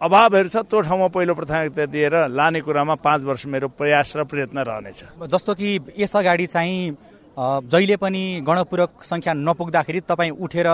अभावहरू 0.00 0.48
छ 0.48 0.56
त्यो 0.64 0.80
ठाउँमा 0.80 1.08
पहिलो 1.08 1.34
प्राथमिकता 1.34 1.84
दिएर 1.86 2.14
लाने 2.28 2.60
कुरामा 2.60 2.94
पाँच 3.00 3.20
वर्ष 3.24 3.46
मेरो 3.46 3.68
प्रयास 3.70 4.16
र 4.16 4.24
प्रयत्न 4.24 4.58
रहनेछ। 4.60 5.00
जस्तो 5.24 5.54
कि 5.54 5.68
यस 5.98 6.16
अगाडि 6.16 6.46
चाहिँ 6.46 6.96
जहिले 7.34 7.96
पनि 7.98 8.22
गणपूरक 8.46 9.02
सङ्ख्या 9.02 9.32
नपुग्दाखेरि 9.34 10.00
तपाईँ 10.06 10.30
उठेर 10.38 10.68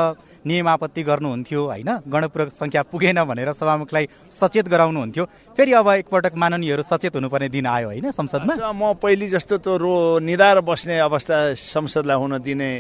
नियमापत्ति 0.45 1.03
गर्नुहुन्थ्यो 1.03 1.61
होइन? 1.65 1.91
गणपूरक 2.05 2.49
सङ्ख्या 2.53 2.83
पुगेन 2.93 3.25
भनेर 3.25 3.53
सभामुखलाई 3.57 4.05
सचेत 4.29 4.69
गराउनुहुन्थ्यो। 4.69 5.25
फेरि 5.57 5.73
अब 5.73 5.89
एकपटक 6.05 6.35
माननीयहरू 6.37 6.83
सचेत 6.85 7.17
हुनुपर्ने 7.17 7.49
दिन 7.49 7.67
आयो 7.67 7.89
होइन 7.89 8.11
संसदमा? 8.13 8.73
म 8.77 8.93
पहिले 9.01 9.29
जस्तो 9.33 9.57
त 9.57 9.81
रो 9.81 10.21
निधार 10.21 10.61
बस्ने 10.61 10.99
अवस्था 11.01 11.37
संसदलाई 11.57 12.17
हुन 12.21 12.39
दिने 12.45 12.71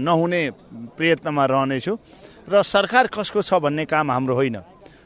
नहुने 0.00 0.42
प्रयत्नमा 0.96 1.44
रहनेछु। 1.44 1.92
र 2.48 2.62
सरकार 2.64 3.06
कसको 3.12 3.40
छ 3.44 3.60
भन्ने 3.60 3.84
काम 3.84 4.10
हाम्रो 4.10 4.34
होइन। 4.34 4.56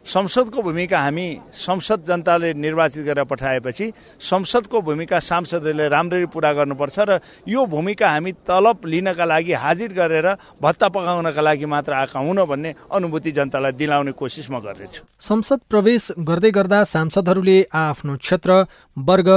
संसदको 0.06 0.62
भूमिका 0.62 0.98
हामी 1.00 1.26
संसद 1.56 2.04
जनताले 2.04 2.52
निर्वाचित 2.54 3.04
गरेर 3.04 3.24
पठाएपछि 3.24 3.86
संसदको 4.20 4.80
भूमिका 4.80 5.18
सांसदहरूले 5.20 5.88
राम्ररी 5.88 6.26
पुरा 6.26 6.52
गर्नुपर्छ 6.52 6.98
र 7.00 7.18
यो 7.48 7.64
भूमिका 7.66 8.08
हामी 8.10 8.32
तलब 8.44 8.84
लिनका 8.84 9.24
लागि 9.24 9.52
हाजिर 9.54 9.92
गरेर 9.92 10.28
भत्ता 10.62 10.88
पकाउनका 10.88 11.40
लागि 11.40 11.66
मात्र 11.66 11.92
आएका 11.94 12.20
हुन 12.20 12.44
भन्ने 12.44 12.74
अनुभूति 12.92 13.32
जनतालाई 13.32 13.72
दिलाउने 13.72 14.12
कोसिस 14.12 14.50
म 14.50 14.60
गर्नेछु। 14.60 15.02
संसद 15.20 15.60
प्रवेश 15.70 16.12
गर्दै 16.20 16.50
गर्दा 16.50 16.84
सांसदहरूले 16.84 17.58
आफ्नो 17.72 18.16
क्षेत्र 18.16 18.50
वर्ग 18.96 19.28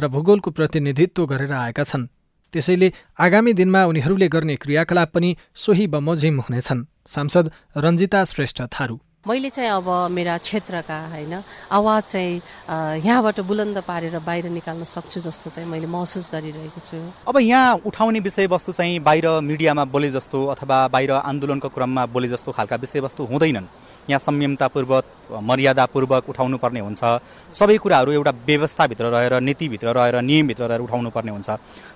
र 0.00 0.08
भूगोलको 0.08 0.50
प्रतिनिधित्व 0.50 1.26
गरेर 1.26 1.52
आएका 1.52 1.84
छन्। 1.84 2.08
त्यसैले 2.54 2.92
आगामी 3.20 3.52
दिनमा 3.52 3.84
उनीहरूले 3.84 4.28
गर्ने 4.28 4.56
क्रियाकलाप 4.56 5.10
पनि 5.12 5.36
सोही 5.54 5.86
बमोजिम 5.86 6.40
हुनेछन्। 6.40 6.86
सांसद 7.06 7.50
रञ्जिता 7.76 8.24
श्रेष्ठ 8.24 8.62
थारू। 8.72 8.96
मैले 9.24 9.48
चाहिँ 9.50 9.70
अब 9.70 9.88
मेरा 10.12 10.36
क्षेत्रका 10.36 10.98
होइन 11.08 11.32
आवाज 11.72 12.02
चाहिँ 12.12 13.00
यहाँबाट 13.00 13.40
बुलन्द 13.40 13.78
पारेर 13.88 14.18
बाहिर 14.20 14.52
निकाल्न 14.52 14.84
सक्छु 14.84 15.20
जस्तो 15.24 15.50
चाहिँ 15.50 15.64
मैले 15.64 15.88
महसुस 15.88 16.28
गरिरहेको 16.28 16.80
छु। 16.84 17.00
अब 17.24 17.36
यहाँ 17.40 17.80
उठाउने 17.88 18.20
विषयवस्तु 18.20 18.72
चाहिँ 18.72 19.00
बाहिर 19.00 19.40
मिडियामा 19.40 19.84
बोले 19.88 20.10
जस्तो 20.12 20.44
अथवा 20.52 20.76
बाहिर 20.92 21.10
आन्दोलनको 21.24 21.68
क्रममा 21.72 22.04
बोले 22.12 22.28
जस्तो 22.28 22.52
खालका 22.52 22.76
विषयवस्तु 22.76 23.24
हुँदैनन्। 23.24 23.64
यहाँ 24.04 24.20
संयमतापूर्वक 24.20 25.04
मर्यादापूर्वक 25.40 26.28
उठाउनु 26.28 26.56
पर्ने 26.60 26.80
हुन्छ। 26.84 27.00
सबै 27.48 27.76
कुराहरू 27.80 28.12
एउटा 28.12 28.32
व्यवस्थाभित्र 28.44 29.04
रहेर 29.08 29.40
नीतिभित्र 29.40 29.88
रहेर 29.88 30.20
नियमभित्र 30.20 30.64
रहेर 30.68 30.80
उठाउनु 30.84 31.10
पर्ने 31.10 31.32
हुन्छ। 31.32 31.50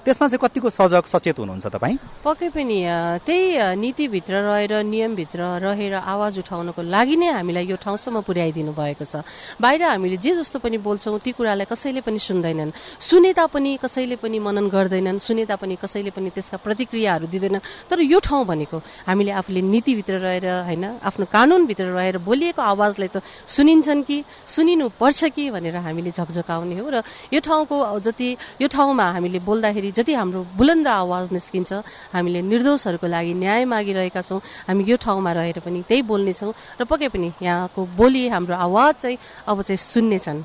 त्यसमा 0.04 0.26
चाहिँ 0.28 0.40
कतिको 0.42 0.68
सजग 0.70 1.04
सचेत 1.06 1.38
हुनुहुन्छ 1.38 1.66
तपाईँ? 1.74 1.96
पक्कै 2.24 2.48
पनि 2.54 2.78
त्यही 3.26 3.76
नीतिभित्र 3.76 4.34
रहेर 4.46 4.72
नियमभित्र 4.84 5.40
रहेर 5.64 5.94
आवाज 5.94 6.38
उठाउनको 6.38 6.82
लागि 6.82 7.16
नै 7.16 7.28
हामीलाई 7.38 7.66
यो 7.66 7.76
ठाउँसम्म 7.76 8.20
पुर्याइदिनु 8.22 8.72
भएको 8.72 9.04
छ। 9.04 9.22
बाहिर 9.60 9.82
हामीले 9.82 10.16
जे 10.16 10.32
जस्तो 10.38 10.58
पनि 10.58 10.78
बोल्छौँ 10.78 11.18
ती 11.18 11.32
कुरालाई 11.34 11.66
कसैले 11.68 12.00
पनि 12.06 12.18
सुन्दैनन्। 12.18 12.70
सुने 13.00 13.32
तापनि 13.32 13.70
कसैले 13.82 14.16
पनि 14.16 14.38
मनन 14.38 14.66
गर्दैनन् 14.68 15.18
सुने 15.18 15.44
तापनि 15.44 15.76
कसैले 15.76 16.10
पनि 16.10 16.30
त्यसका 16.30 16.56
प्रतिक्रियाहरू 16.62 17.26
दिँदैनन्। 17.26 17.62
तर 17.90 17.98
यो 18.00 18.18
ठाउँ 18.18 18.44
भनेको 18.46 18.78
हामीले 19.06 19.32
आफूले 19.40 19.60
नीतिभित्र 19.62 20.14
रहेर 20.24 20.46
होइन 20.68 20.84
आफ्नो 21.04 21.24
कानुनभित्र 21.26 21.84
रहेर 21.92 22.16
बोलिएको 22.24 22.62
आवाजलाई 22.62 23.08
त 23.08 23.22
सुनिन्छन् 23.46 24.02
कि 24.08 24.16
सुनिनु 24.46 24.88
पर्छ 25.00 25.20
कि 25.34 25.50
भनेर 25.50 25.76
हामीले 25.84 26.10
झकझकाउने 26.10 26.76
हो। 26.78 26.88
र 26.88 26.96
यो 27.32 27.40
ठाउँको 27.40 27.76
जति 28.00 28.28
यो 28.62 28.68
ठाउँमा 28.68 29.06
हामीले 29.16 29.38
बोल्दाखेरि 29.44 29.87
जति 29.92 30.12
हाम्रो 30.14 30.40
बुलन्द 30.56 30.88
आवाज 30.88 31.32
निस्किन्छ 31.32 31.72
हामीले 32.12 32.40
निर्दोषहरूको 32.42 33.06
लागि 33.06 33.34
न्याय 33.34 33.64
मागिरहेका 33.64 34.22
छौँ। 34.22 34.40
हामी 34.68 34.82
यो 34.84 34.96
ठाउँमा 34.96 35.32
रहेर 35.32 35.58
पनि 35.60 35.82
त्यही 35.88 36.02
बोल्नेछौँ 36.02 36.52
र 36.80 36.84
पक्कै 36.84 37.08
पनि 37.08 37.32
यहाँको 37.42 37.80
बोली 37.96 38.28
हाम्रो 38.28 38.54
आवाज 38.56 38.94
चाहिँ 38.94 39.18
अब 39.48 39.62
चाहिँ 39.62 39.78
सुन्नेछन्। 39.78 40.38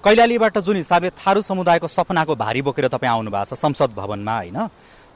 कैलालीबाट 0.00 0.58
जुन 0.64 0.76
हिसाबले 0.76 1.10
थारू 1.12 1.40
समुदायको 1.44 1.86
सपनाको 1.86 2.32
भारी 2.36 2.60
बोकेर 2.62 2.88
तपाईँ 2.88 3.12
आउनु 3.12 3.30
भएको 3.30 3.52
छ 3.52 3.60
संसद 3.60 3.92
भवनमा 3.92 4.36
होइन? 4.36 4.58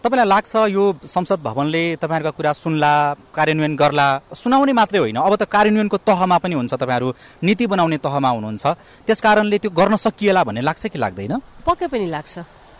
तपाईँलाई 0.05 0.29
लाग्छ 0.29 0.69
यो 0.69 0.85
संसद 1.09 1.41
भवनले 1.41 1.97
तपाईँहरूका 1.97 2.37
कुरा 2.37 2.53
सुन्ला 2.53 2.93
कार्यान्वयन 3.33 3.73
गर्ला? 3.73 4.37
सुनाउने 4.37 4.73
मात्रै 4.77 5.01
होइन। 5.01 5.17
अब 5.17 5.35
त 5.41 5.49
कार्यान्वयनको 5.49 5.97
तहमा 6.05 6.37
पनि 6.45 6.55
हुन्छ 6.61 6.77
तपाईँहरू 6.77 7.09
नीति 7.41 7.65
बनाउने 7.65 7.97
तहमा 8.05 8.29
हुनुहुन्छ। 8.37 8.65
त्यस 9.09 9.21
कारणले 9.25 9.57
त्यो 9.65 9.73
गर्न 9.73 9.97
सकिएला 9.97 10.45
भन्ने 10.45 10.61
लाग्छ 10.61 10.93
कि 10.93 10.99
लाग्दैन? 11.01 11.33
पक्कै 11.65 11.89
पनि 11.89 12.07
लाग्छ। 12.13 12.35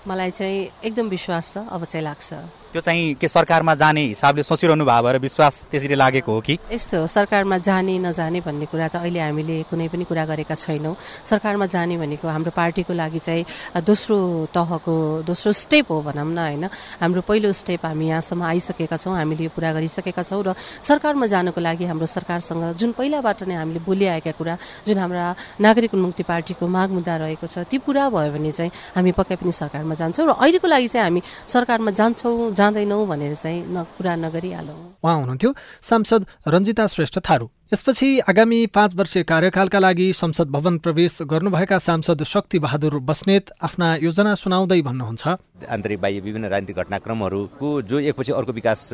मलाई 0.07 0.31
चाहिँ 0.31 0.59
एकदम 0.85 1.09
विश्वास 1.09 1.53
छ 1.53 1.59
अब 1.71 1.85
चाहिँ 1.85 2.05
लाग्छ। 2.05 2.64
त्यो 2.75 2.81
चाहिँ 2.83 3.15
के 3.23 3.29
सरकारमा 3.29 3.75
जाने 3.79 4.03
हिसाबले 4.19 4.43
सोचिरहनु 4.43 4.85
भयो 4.85 5.03
भएर 5.07 5.19
विश्वास 5.23 5.71
त्यसरी 5.71 5.95
लागेको 5.95 6.33
हो 6.35 6.41
कि? 6.43 6.59
यस्तो 6.75 7.07
सरकारमा 7.07 7.59
जाने 7.63 7.99
नजाने 8.03 8.41
भन्ने 8.43 8.67
कुरा 8.67 8.89
त 8.91 8.97
अहिले 8.99 9.21
हामीले 9.23 9.63
कुनै 9.71 9.87
पनि 9.95 10.05
कुरा 10.11 10.25
गरेका 10.27 10.55
छैनौँ। 10.59 10.95
सरकारमा 11.23 11.67
जाने 11.71 11.95
भनेको 12.03 12.27
हाम्रो 12.27 12.51
पार्टीको 12.51 12.91
लागि 12.91 13.19
चाहिँ 13.23 13.79
दोस्रो 13.79 14.19
तहको 14.51 15.23
दोस्रो 15.23 15.53
स्टेप 15.55 15.87
हो 15.87 16.03
भनौँ 16.03 16.27
न 16.35 16.39
होइन? 16.39 16.65
हाम्रो 16.99 17.23
पहिलो 17.23 17.53
स्टेप 17.55 17.87
हामी 17.87 18.11
यहाँसम्म 18.11 18.43
आइसकेका 18.43 18.97
छौँ 18.99 19.15
हामीले 19.23 19.45
यो 19.47 19.51
पुरा 19.55 19.71
गरिसकेका 19.71 20.23
छौँ 20.27 20.43
र 20.43 20.59
सरकारमा 20.83 21.27
जानको 21.31 21.61
लागि 21.63 21.85
हाम्रो 21.87 22.07
सरकारसँग 22.11 22.75
जुन 22.75 22.91
पहिलाबाट 22.99 23.47
नै 23.47 23.55
हामीले 23.55 23.87
बोलिआएका 23.87 24.35
कुरा 24.35 24.59
जुन 24.83 24.99
हाम्रा 24.99 25.25
नागरिक 25.63 25.95
उन्मुक्ति 25.95 26.23
पार्टीको 26.27 26.67
माग 26.67 26.91
मुद्दा 26.91 27.15
रहेको 27.23 27.47
छ 27.47 27.71
ती 27.71 27.79
पुरा 27.87 28.11
भयो 28.11 28.35
भने 28.35 28.51
चाहिँ 28.51 28.71
हामी 28.99 29.13
पक्कै 29.15 29.39
पनि 29.39 29.53
सरकारमा 29.63 29.95
जान्छौँ 29.95 30.27
र 30.27 30.31
अहिलेको 30.43 30.67
लागि 30.67 30.89
चाहिँ 30.91 31.07
हामी 31.07 31.23
सरकारमा 31.47 31.91
जान्छौँ 31.95 32.35
जाँदैनौँ 32.65 33.07
भनेर 33.07 33.35
चाहिँ 33.37 33.61
न 33.69 33.85
कुरा 33.93 34.15
नगरिहालौँ। 34.25 35.05
उहाँ 35.05 35.17
हुनुहुन्थ्यो। 35.21 35.51
सांसद 35.85 36.27
रञ्जिता 36.49 36.87
श्रेष्ठ 36.89 37.19
थारू। 37.21 37.49
यसपछि 37.73 38.09
आगामी 38.29 38.67
पाँच 38.73 38.95
वर्षीय 38.95 39.23
कार्यकालका 39.25 39.79
लागि 39.79 40.13
संसद 40.13 40.49
भवन 40.49 40.79
प्रवेश 40.79 41.19
गर्नुभएका 41.29 41.79
सांसद 41.79 42.23
शक्ति 42.25 42.59
बहादुर 42.59 42.99
बस्नेत 43.05 43.51
आफ्ना 43.61 43.89
योजना 44.01 44.35
सुनाउँदै 44.35 44.81
भन्नुहुन्छ। 44.81 45.25
आन्तरिक 45.69 46.01
बाह्य 46.01 46.21
विभिन्न 46.21 46.47
राजनीतिक 46.49 46.77
घटनाक्रमहरूको 46.77 47.69
जो 47.83 47.99
एकपछि 48.01 48.33
अर्को 48.33 48.53
विकास 48.53 48.89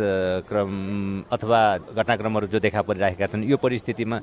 क्रम 0.49 0.71
अथवा 1.31 1.61
घटनाक्रमहरू 1.95 2.47
जो 2.47 2.59
देखा 2.59 2.83
परिरहेका 2.83 3.27
छन् 3.27 3.45
यो 3.45 3.57
परिस्थितिमा 3.57 4.19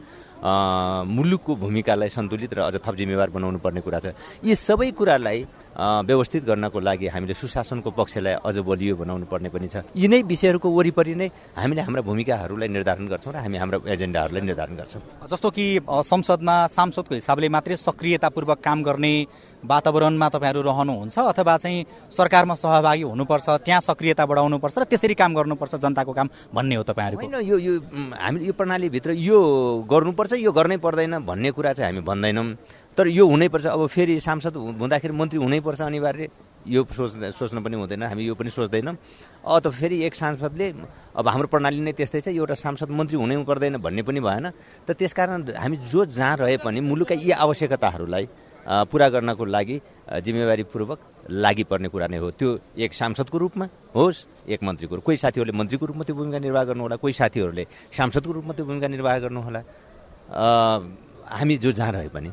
मुलुकको 1.08 1.56
भूमिकालाई 1.56 2.10
सन्तुलित 2.10 2.54
र 2.54 2.60
अझ 2.68 2.76
थप 2.84 2.96
जिम्मेवार 2.96 3.30
बनाउनु 3.30 3.60
पर्ने 3.60 3.82
कुरा 3.82 4.00
छ। 4.00 4.16
यी 4.44 4.56
सबै 4.56 4.92
कुरालाई 4.92 5.46
व्यवस्थित 5.78 6.44
गर्नको 6.46 6.80
लागि 6.80 7.08
हामीले 7.14 7.34
सुशासनको 7.34 7.90
पक्षलाई 7.94 8.42
अझ 8.42 8.58
बलियो 8.66 8.96
बनाउनु 8.98 9.26
पर्ने 9.30 9.50
पनि 9.54 9.68
छ। 9.70 9.86
यिनै 9.94 10.22
विषयहरूको 10.26 10.70
वरिपरि 10.74 11.14
नै 11.16 11.28
हामीले 11.54 11.82
हाम्रा 11.86 12.02
भूमिकाहरूलाई 12.02 12.70
निर्धारण 12.74 13.06
गर्छौँ 13.08 13.34
र 13.34 13.38
हामी 13.46 13.58
हाम्रो 13.62 13.86
एजेन्डाहरूलाई 13.86 14.42
निर्धारण 14.42 14.74
गर्छौँ। 14.74 15.02
जस्तो 15.30 15.50
कि 15.54 15.66
संसदमा 15.86 16.56
सांसदको 16.68 17.14
हिसाबले 17.14 17.50
मात्रै 17.54 17.76
सक्रियतापूर्वक 17.78 18.60
काम 18.60 18.78
गर्ने 18.84 19.14
वातावरणमा 19.62 20.28
तपाईँहरू 20.34 20.62
रहनुहुन्छ 20.66 21.18
अथवा 21.18 21.58
चाहिँ 21.58 21.86
सरकारमा 22.10 22.56
सहभागी 22.58 23.04
हुनुपर्छ 23.14 23.48
त्यहाँ 23.66 23.82
सक्रियता 23.82 24.26
बढाउनुपर्छ 24.26 24.76
र 24.78 24.84
त्यसरी 24.90 25.14
काम 25.14 25.32
गर्नुपर्छ 25.38 25.76
जनताको 25.78 26.14
काम 26.14 26.28
भन्ने 26.54 26.76
हो 26.76 26.84
तपाईँहरूको। 26.90 27.22
होइन 27.22 27.38
यो 27.46 27.58
यो 27.58 27.74
हामीले 28.18 28.46
यो 28.50 28.54
प्रणालीभित्र 28.54 29.12
यो 29.14 29.38
गर्नुपर्छ 29.86 30.34
यो 30.42 30.52
गर्नै 30.52 30.78
पर्दैन 30.78 31.22
भन्ने 31.22 31.52
कुरा 31.54 31.74
चाहिँ 31.74 31.94
हामी 31.94 32.02
भन्दैनौँ। 32.02 32.48
तर 32.98 33.08
यो 33.14 33.26
हुनैपर्छ। 33.30 33.66
अब 33.70 33.86
फेरि 33.88 34.20
सांसद 34.20 34.56
हुँदाखेरि 34.82 35.14
मन्त्री 35.14 35.38
हुनैपर्छ 35.38 35.82
अनिवार्य। 35.82 36.28
यो 36.66 36.82
सोच्न 36.84 37.30
सोच्न 37.30 37.62
पनि 37.62 37.76
हुँदैन। 37.78 38.04
हामी 38.10 38.24
यो 38.26 38.34
पनि 38.34 38.50
सोच्दैनौँ। 38.50 38.96
त 39.46 39.70
फेरि 39.70 40.02
एक 40.04 40.16
सांसदले 40.18 40.68
अब 41.14 41.28
हाम्रो 41.28 41.48
प्रणाली 41.48 41.80
नै 41.80 41.94
त्यस्तै 41.94 42.22
छ। 42.26 42.28
एउटा 42.34 42.58
सांसद 42.58 42.90
मन्त्री 42.90 43.18
हुनै 43.22 43.38
पर्दैन 43.46 43.78
भन्ने 43.78 44.02
पनि 44.02 44.20
भएन। 44.20 44.46
त 44.84 44.98
त्यसकारण 44.98 45.54
हामी 45.54 45.78
जो 45.86 46.10
जहाँ 46.10 46.36
रहे 46.42 46.58
पनि 46.58 46.80
मुलुकका 46.82 47.16
यी 47.16 47.32
आवश्यकताहरूलाई 47.38 48.26
पुरा 48.68 49.08
गर्नको 49.14 49.46
लागि 49.46 49.78
जिम्मेवारीपूर्वक 50.26 51.00
लागि 51.32 51.64
पर्ने 51.70 51.88
कुरा 51.88 52.08
नै 52.12 52.18
हो। 52.18 52.36
त्यो 52.36 52.50
एक 52.76 52.92
सांसदको 52.92 53.38
रूपमा 53.38 53.66
होस् 53.96 54.50
एक 54.50 54.60
मन्त्रीको 54.60 55.00
कोही 55.06 55.18
साथीहरूले 55.24 55.56
मन्त्रीको 55.56 55.86
रूपमा 55.86 56.04
त्यो 56.04 56.16
भूमिका 56.18 56.40
निर्वाह 56.44 56.64
गर्नुहोला। 56.74 56.96
कोही 57.00 57.14
साथीहरूले 57.14 57.64
सांसदको 57.94 58.32
रूपमा 58.42 58.54
त्यो 58.58 58.66
भूमिका 58.68 58.88
निर्वाह 58.92 59.16
गर्नुहोला। 59.24 59.62
हामी 61.32 61.56
जो 61.64 61.72
जहाँ 61.72 61.92
रहे 61.96 62.10
पनि 62.12 62.30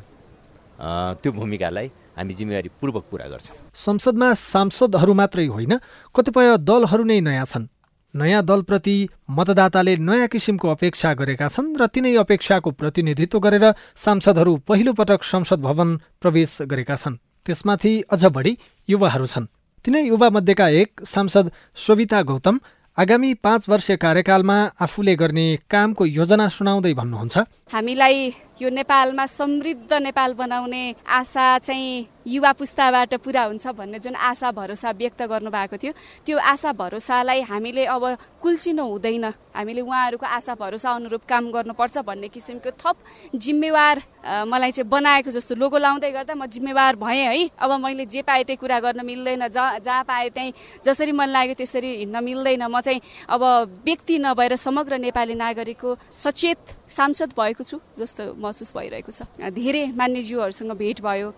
त्यो 0.77 1.31
भूमिकालाई 1.31 1.87
हामी 2.17 2.33
जिम्मेवारीपूर्वक 2.33 3.03
पुरा 3.11 3.25
गर्छौँ। 3.27 3.55
संसदमा 3.75 4.33
सांसदहरू 4.33 5.13
मात्रै 5.13 5.47
होइन 5.47 5.73
कतिपय 6.15 6.57
दलहरू 6.59 7.03
नै 7.03 7.19
नयाँ 7.19 7.45
छन्। 7.45 7.67
नयाँ 8.13 8.43
दलप्रति 8.43 8.95
मतदाताले 9.29 9.95
नयाँ 9.99 10.27
किसिमको 10.27 10.67
अपेक्षा 10.69 11.13
गरेका 11.13 11.47
छन् 11.47 11.75
र 11.75 11.87
तिनै 11.87 12.15
अपेक्षाको 12.15 12.71
प्रतिनिधित्व 12.71 13.39
गरेर 13.39 13.65
सांसदहरू 13.95 14.55
पहिलो 14.67 14.93
पटक 14.93 15.23
संसद 15.23 15.59
भवन 15.59 15.89
प्रवेश 16.21 16.51
गरेका 16.71 16.95
छन्। 16.95 17.19
त्यसमाथि 17.45 17.93
अझ 18.07 18.23
बढी 18.31 18.53
युवाहरू 18.87 19.25
छन्। 19.25 19.51
तिनै 19.85 20.01
युवा 20.07 20.29
मध्येका 20.29 20.67
एक 20.71 21.03
सांसद 21.05 21.51
सोभिता 21.75 22.21
गौतम 22.23 22.55
आगामी 22.97 23.33
पाँच 23.43 23.69
वर्ष 23.69 23.91
कार्यकालमा 23.99 24.57
आफूले 24.79 25.15
गर्ने 25.15 25.45
कामको 25.67 26.05
योजना 26.07 26.47
सुनाउँदै 26.47 26.93
भन्नुहुन्छ। 26.95 27.35
हामीलाई 27.67 28.17
यो 28.61 28.69
नेपालमा 28.69 29.25
समृद्ध 29.25 29.93
नेपाल 29.93 30.33
बनाउने 30.33 30.83
आशा 31.03 31.57
चाहिँ 31.59 32.07
युवा 32.27 32.51
पुस्ताबाट 32.57 33.13
पुरा 33.21 33.43
हुन्छ 33.43 33.67
भन्ने 33.67 33.99
जुन 33.99 34.15
आशा 34.15 34.51
भरोसा 34.51 34.91
व्यक्त 34.91 35.21
गर्नुभएको 35.21 35.77
थियो। 35.77 35.93
त्यो 36.25 36.37
आशा 36.39 36.71
भरोसालाई 36.73 37.41
हामीले 37.45 37.85
अब 37.85 38.17
कुल्चिनु 38.41 38.83
हुँदैन। 38.83 39.25
हामीले 39.53 39.81
उहाँहरूको 39.81 40.25
आशा 40.25 40.55
भरोसा 40.55 40.89
अनुरूप 40.89 41.23
काम 41.29 41.51
गर्नुपर्छ 41.51 41.97
भन्ने 42.01 42.27
किसिमको 42.33 42.71
थप 42.81 42.95
जिम्मेवार 43.35 44.01
मलाई 44.49 44.71
चाहिँ 44.71 44.89
बनाएको 44.89 45.31
जस्तो 45.31 45.55
लोगो 45.55 45.77
लाउँदै 45.77 46.11
गर्दा 46.11 46.33
म 46.33 46.45
जिम्मेवार 46.47 46.95
भएँ 46.95 47.21
है। 47.29 47.49
अब 47.61 47.71
मैले 47.77 48.05
जे 48.09 48.21
पाएँ 48.25 48.43
त्यही 48.43 48.57
कुरा 48.57 48.79
गर्न 48.79 49.05
मिल्दैन 49.05 49.47
जहाँ 49.47 49.79
जहाँ 49.85 50.03
पाएँ 50.03 50.29
त्यहीँ 50.33 50.53
जसरी 50.81 51.11
मन 51.11 51.29
लाग्यो 51.29 51.55
त्यसरी 51.61 52.09
हिँड्न 52.09 52.23
मिल्दैन। 52.23 52.63
म 52.65 52.81
चाहिँ 52.81 53.01
अब 53.29 53.41
व्यक्ति 53.85 54.17
नभएर 54.17 54.55
समग्र 54.57 54.97
नेपाली 54.97 55.35
नागरिकको 55.35 55.97
सचेत 56.09 56.84
सांसद 56.89 57.33
भएको 57.33 57.63
छु 57.63 57.77
जस्तो 57.97 58.33
महसुस 58.37 58.73
भइरहेको 58.77 59.11
छ। 59.11 59.25
धेरै 59.51 59.91
मान्यज्यूहरूसँग 59.97 60.71
भेट 60.77 61.01
भयो। 61.01 61.29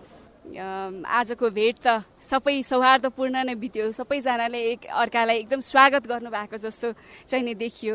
आजको 0.48 1.46
भेट 1.52 1.76
त 1.84 2.04
सबै 2.20 2.56
सौहार्दपूर्ण 2.64 3.36
नै 3.44 3.54
बित्यो। 3.54 3.92
सबैजनाले 3.92 4.60
एक 4.72 4.80
अर्कालाई 4.88 5.36
एकदम 5.44 5.60
स्वागत 5.60 6.06
गर्नुभएको 6.08 6.56
जस्तो 6.56 6.92
चाहिँ 7.28 7.44
नै 7.44 7.54
देखियो। 7.54 7.94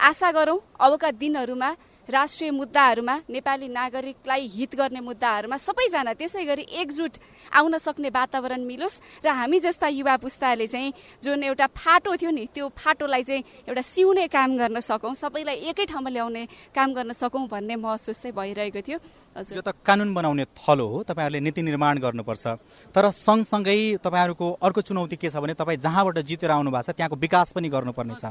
आशा 0.00 0.28
गरौँ 0.32 0.58
अबका 0.80 1.10
दिनहरूमा 1.12 1.70
राष्ट्रिय 2.08 2.50
मुद्दाहरूमा 2.50 3.14
नेपाली 3.28 3.68
नागरिकलाई 3.68 4.46
हित 4.48 4.74
गर्ने 4.76 5.00
मुद्दाहरूमा 5.00 5.56
सबैजना 5.58 6.12
त्यसै 6.16 6.44
गरी 6.44 6.64
एकजुट 6.80 7.12
आउन 7.52 7.76
सक्ने 7.76 8.08
वातावरण 8.08 8.64
मिलोस् 8.64 9.00
र 9.24 9.28
हामी 9.28 9.60
जस्ता 9.60 9.88
युवा 9.92 10.16
पुस्ताले 10.16 10.66
चाहिँ 10.66 10.92
जुन 11.20 11.42
एउटा 11.52 11.66
फाटो 11.76 12.16
थियो 12.16 12.30
नि 12.32 12.44
त्यो 12.48 12.68
फाटोलाई 12.72 13.22
चाहिँ 13.28 13.42
एउटा 13.68 13.82
सिउने 13.84 14.26
काम 14.32 14.56
गर्न 14.56 14.80
सकौँ 14.80 15.14
सबैलाई 15.14 15.56
एकै 15.68 15.84
ठाउँमा 15.84 16.10
ल्याउने 16.10 16.42
काम 16.72 16.88
गर्न 16.96 17.12
सकौँ 17.12 17.44
भन्ने 17.44 17.76
महसुस 17.76 18.22
चाहिँ 18.24 18.32
भइरहेको 18.32 18.80
थियो। 18.80 18.98
हजुर। 19.36 19.56
यो 19.56 19.62
त 19.62 19.76
कानुन 19.84 20.08
बनाउने 20.16 20.44
थलो 20.56 20.86
हो 20.88 21.02
तपाईँहरूले 21.04 21.40
नीति 21.44 21.62
निर्माण 21.62 21.98
गर्नुपर्छ। 22.00 22.44
तर 22.88 23.04
सँगसँगै 23.12 24.00
तपाईँहरूको 24.00 24.46
अर्को 24.64 24.80
चुनौती 24.80 25.16
के 25.20 25.28
छ 25.28 25.36
भने 25.44 25.54
तपाईँ 25.54 25.76
जहाँबाट 25.76 26.18
जितेर 26.24 26.50
आउनु 26.56 26.72
भएको 26.72 26.88
छ 26.88 26.96
त्यहाँको 26.96 27.16
विकास 27.16 27.52
पनि 27.52 27.68
गर्नुपर्नेछ। 27.68 28.24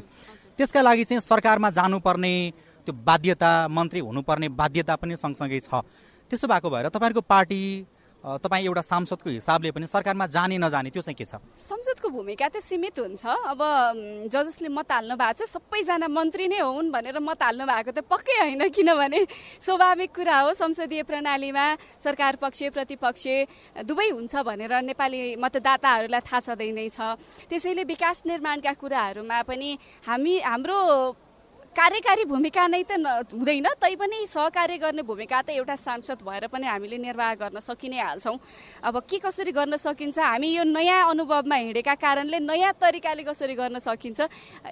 त्यसका 0.58 0.82
लागि 0.82 1.04
चाहिँ 1.06 1.22
सरकारमा 1.22 1.70
जानुपर्ने 1.70 2.34
त्यो 2.88 2.96
बाध्यता 3.04 3.68
मन्त्री 3.68 4.00
हुनुपर्ने 4.00 4.48
बाध्यता 4.56 4.96
पनि 4.96 5.16
सँगसँगै 5.20 5.60
छ। 5.60 5.84
त्यसो 6.32 6.48
भएको 6.48 6.70
भएर 6.72 6.88
तपाईँहरूको 6.88 7.22
पार्टी 7.28 7.60
तपाईँ 8.18 8.66
एउटा 8.66 8.82
सांसदको 8.82 9.30
हिसाबले 9.30 9.72
पनि 9.72 9.88
सरकारमा 9.88 10.26
जाने 10.28 10.58
नजाने 10.58 10.90
त्यो 10.90 11.02
चाहिँ 11.02 11.16
के 11.16 11.24
छ? 11.24 11.40
संसदको 11.56 12.10
भूमिका 12.10 12.48
त 12.50 12.60
सीमित 12.60 13.00
हुन्छ। 13.00 13.24
अब 13.24 13.62
ज 14.28 14.36
जसले 14.36 14.68
मत 14.68 14.92
हाल्नु 14.92 15.16
भएको 15.16 15.38
छ 15.38 15.48
सबैजना 15.48 16.08
मन्त्री 16.08 16.48
नै 16.52 16.60
हुन् 16.60 16.92
भनेर 16.92 17.20
मत 17.24 17.40
हाल्नु 17.40 17.64
भएको 17.64 17.92
त 17.92 18.04
पक्कै 18.04 18.36
होइन 18.42 18.68
किनभने 18.68 19.20
स्वाभाविक 19.64 20.12
कुरा 20.12 20.38
हो 20.44 20.52
संसदीय 20.60 21.04
प्रणालीमा 21.08 21.66
सरकार 22.04 22.36
पक्ष 22.42 22.60
प्रतिपक्ष 22.76 23.24
दुवै 23.86 24.10
हुन्छ 24.12 24.34
भनेर 24.44 24.74
नेपाली 24.92 25.22
मतदाताहरूलाई 25.40 26.22
थाहा 26.28 26.40
छँदै 26.42 26.72
नै 26.74 26.90
छ। 26.90 27.16
त्यसैले 27.48 27.84
विकास 27.86 28.28
निर्माणका 28.28 28.74
कुराहरूमा 28.76 29.40
पनि 29.48 29.70
हामी 30.04 30.36
हाम्रो 30.42 30.80
कार्यकारी 31.78 32.24
भूमिका 32.26 32.66
नै 32.68 32.84
त 32.90 32.98
हुँदैन 33.30 33.68
तैपनि 33.78 34.26
सहकार्य 34.26 34.78
गर्ने 34.82 35.02
भूमिका 35.06 35.42
त 35.46 35.50
एउटा 35.62 35.76
सांसद 35.78 36.26
भएर 36.26 36.50
पनि 36.50 36.66
हामीले 36.66 36.98
निर्वाह 36.98 37.34
गर्न 37.38 37.62
सकि 37.62 37.90
नै 37.94 38.02
हाल्छौँ। 38.02 38.38
अब 38.82 38.96
के 39.06 39.18
कसरी 39.22 39.52
गर्न 39.54 39.78
सकिन्छ 39.78 40.18
हामी 40.18 40.50
यो 40.58 40.64
नयाँ 40.66 41.06
अनुभवमा 41.06 41.56
हिँडेका 41.56 41.94
कारणले 42.02 42.40
नयाँ 42.42 42.74
तरिकाले 42.82 43.24
कसरी 43.30 43.54
गर्न 43.54 43.78
सकिन्छ 43.78 44.20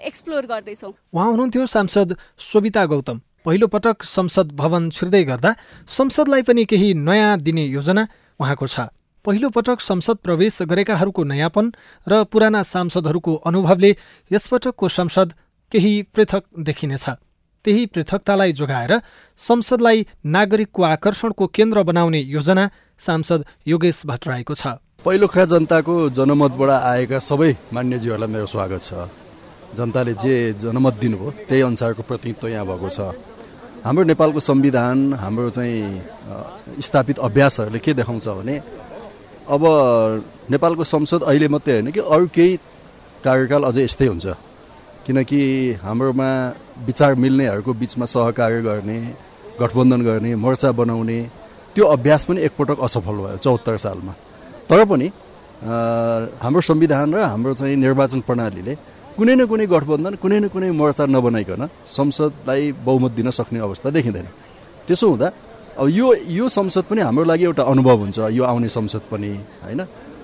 एक्सप्लोर 0.01 0.45
गर्दैछौँ। 0.49 0.93
उहाँ 1.13 1.29
हुनुहुन्थ्यो 1.29 1.65
सांसद 1.69 2.17
सोभिता 2.41 2.85
गौतम। 2.89 3.21
पहिलो 3.45 3.67
पटक 3.69 4.01
संसद 4.01 4.57
भवन 4.57 4.89
छिर्दै 4.89 5.23
गर्दा 5.29 5.55
संसदलाई 5.85 6.41
पनि 6.41 6.65
केही 6.65 6.93
नयाँ 7.05 7.37
दिने 7.37 7.69
योजना 7.69 8.07
उहाँको 8.41 8.65
छ। 8.65 8.89
पहिलो 9.25 9.49
पटक 9.53 9.77
संसद 9.81 10.17
प्रवेश 10.25 10.61
गरेकाहरूको 10.69 11.21
नयाँपन 11.23 11.65
र 12.07 12.23
पुराना 12.25 12.61
सांसदहरूको 12.65 13.33
अनुभवले 13.45 13.95
यसपटकको 14.31 14.87
संसद 14.89 15.33
केही 15.75 16.01
पृथक 16.15 16.43
देखिनेछ। 16.63 17.05
त्यही 17.65 17.85
पृथकतालाई 17.91 18.51
जोगाएर 18.55 18.91
संसदलाई 19.39 20.05
नागरिकको 20.23 20.83
आकर्षणको 20.85 21.45
केन्द्र 21.51 21.83
बनाउने 21.83 22.19
योजना 22.31 22.63
सांसद 22.99 23.43
योगेश 23.67 24.01
भट्टराईको 24.07 24.53
छ। 24.55 24.79
पहिलो 25.03 25.27
खा 25.27 25.43
जनताको 25.51 25.93
जनमतबाट 26.15 26.69
आएका 26.71 27.19
सबै 27.19 27.51
मान्यजीहरूलाई 27.75 28.31
मेरो 28.31 28.47
स्वागत 28.47 28.81
छ। 28.87 29.11
जनताले 29.75 30.13
जे 30.15 30.35
जनमत 30.63 30.95
दिनुभयो 30.95 31.31
त्यही 31.43 31.61
अनुसारको 31.67 32.01
प्रतिनिधित्व 32.07 32.47
यहाँ 32.47 32.65
भएको 32.65 32.89
छ। 32.95 32.99
हाम्रो 33.83 34.03
नेपालको 34.15 34.39
संविधान 34.39 34.97
हाम्रो 35.19 35.49
चाहिँ 35.51 36.79
स्थापित 36.79 37.19
अभ्यासहरूले 37.19 37.79
के 37.83 37.93
देखाउँछ 37.99 38.27
भने 38.39 38.55
अब 39.51 39.61
नेपालको 40.55 40.83
संसद 40.87 41.27
अहिले 41.27 41.47
मात्रै 41.51 41.73
होइन 41.73 41.91
कि 41.91 41.99
अरू 41.99 42.27
केही 42.31 42.57
कार्यकाल 43.27 43.63
अझै 43.67 43.83
यस्तै 43.83 44.07
हुन्छ। 44.07 44.54
किनकि 45.05 45.41
हाम्रोमा 45.83 46.29
विचार 46.87 47.15
मिल्नेहरूको 47.23 47.71
बिचमा 47.81 48.05
सहकार्य 48.13 48.61
गर्ने 48.67 48.97
गठबन्धन 49.61 50.01
गर्ने 50.01 50.31
मोर्चा 50.35 50.71
बनाउने 50.79 51.19
त्यो 51.75 51.85
अभ्यास 51.95 52.25
पनि 52.25 52.39
एकपटक 52.47 52.79
असफल 52.87 53.17
भयो 53.23 53.37
चौहत्तर 53.45 53.77
सालमा। 53.85 54.13
तर 54.69 54.85
पनि 54.89 55.07
हाम्रो 56.41 56.61
संविधान 56.61 57.13
र 57.15 57.19
हाम्रो 57.33 57.53
चाहिँ 57.53 57.75
निर्वाचन 57.75 58.19
प्रणालीले 58.27 58.73
कुनै 59.17 59.35
न 59.35 59.45
कुनै 59.45 59.65
गठबन्धन 59.73 60.13
कुनै 60.23 60.39
न 60.39 60.47
कुनै 60.53 60.69
मोर्चा 60.81 61.05
नबनाइकन 61.05 61.61
संसदलाई 61.87 62.71
बहुमत 62.85 63.11
दिन 63.19 63.29
सक्ने 63.29 63.59
अवस्था 63.67 63.89
देखिँदैन। 63.97 64.27
त्यसो 64.87 65.05
हुँदा 65.09 65.27
अब 65.79 65.87
यो 65.89 66.07
यो 66.39 66.45
संसद 66.49 66.83
पनि 66.89 67.01
हाम्रो 67.07 67.23
लागि 67.31 67.43
एउटा 67.45 67.63
अनुभव 67.63 67.97
हुन्छ 68.03 68.19
यो 68.37 68.43
आउने 68.43 68.69
संसद 68.69 69.03
पनि 69.11 69.29
होइन? 69.63 69.81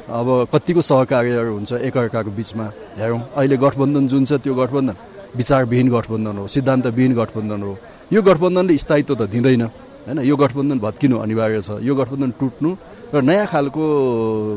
अब 0.09 0.27
कतिको 0.53 0.81
सहकार्यहरू 0.81 1.51
हुन्छ 1.53 1.71
एकअर्काको 1.87 2.31
बिचमा 2.31 2.65
हेरौँ। 2.97 3.21
अहिले 3.37 3.57
गठबन्धन 3.57 4.07
जुन 4.07 4.23
छ 4.25 4.41
त्यो 4.41 4.53
गठबन्धन 4.55 4.95
विचारविहीन 5.35 5.87
गठबन्धन 5.89 6.35
हो 6.37 6.47
सिद्धान्तविहीन 6.47 7.13
गठबन्धन 7.15 7.61
हो। 7.61 7.73
यो 8.11 8.21
गठबन्धनले 8.21 8.77
स्थायित्व 8.77 9.15
त 9.15 9.21
दिँदैन 9.29 9.61
होइन? 9.61 10.19
यो 10.25 10.35
गठबन्धन 10.35 10.79
भत्किनु 10.79 11.15
अनिवार्य 11.21 11.61
छ। 11.61 11.69
यो 11.85 11.93
गठबन्धन 11.95 12.31
टुट्नु 12.39 12.69
र 13.13 13.21
नयाँ 13.21 13.47
खालको 13.47 13.83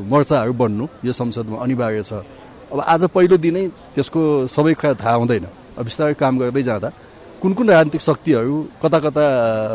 मोर्चाहरू 0.08 0.52
बन्नु 0.52 0.84
यो 1.04 1.12
संसदमा 1.12 1.56
अनिवार्य 1.60 2.02
छ। 2.02 2.12
अब 2.72 2.80
आज 2.80 3.02
पहिलो 3.14 3.36
दिनै 3.36 3.64
त्यसको 3.94 4.48
सबै 4.48 4.74
कुरा 4.74 4.94
थाहा 4.98 5.14
हुँदैन। 5.20 5.46
अब 5.78 5.84
बिस्तारै 5.84 6.14
काम 6.18 6.34
गर्दै 6.40 6.62
जाँदा 6.62 6.88
कुन 7.42 7.52
कुन 7.52 7.66
राजनीतिक 7.70 8.02
शक्तिहरू 8.02 8.54
कता 8.82 8.98
कता 9.04 9.24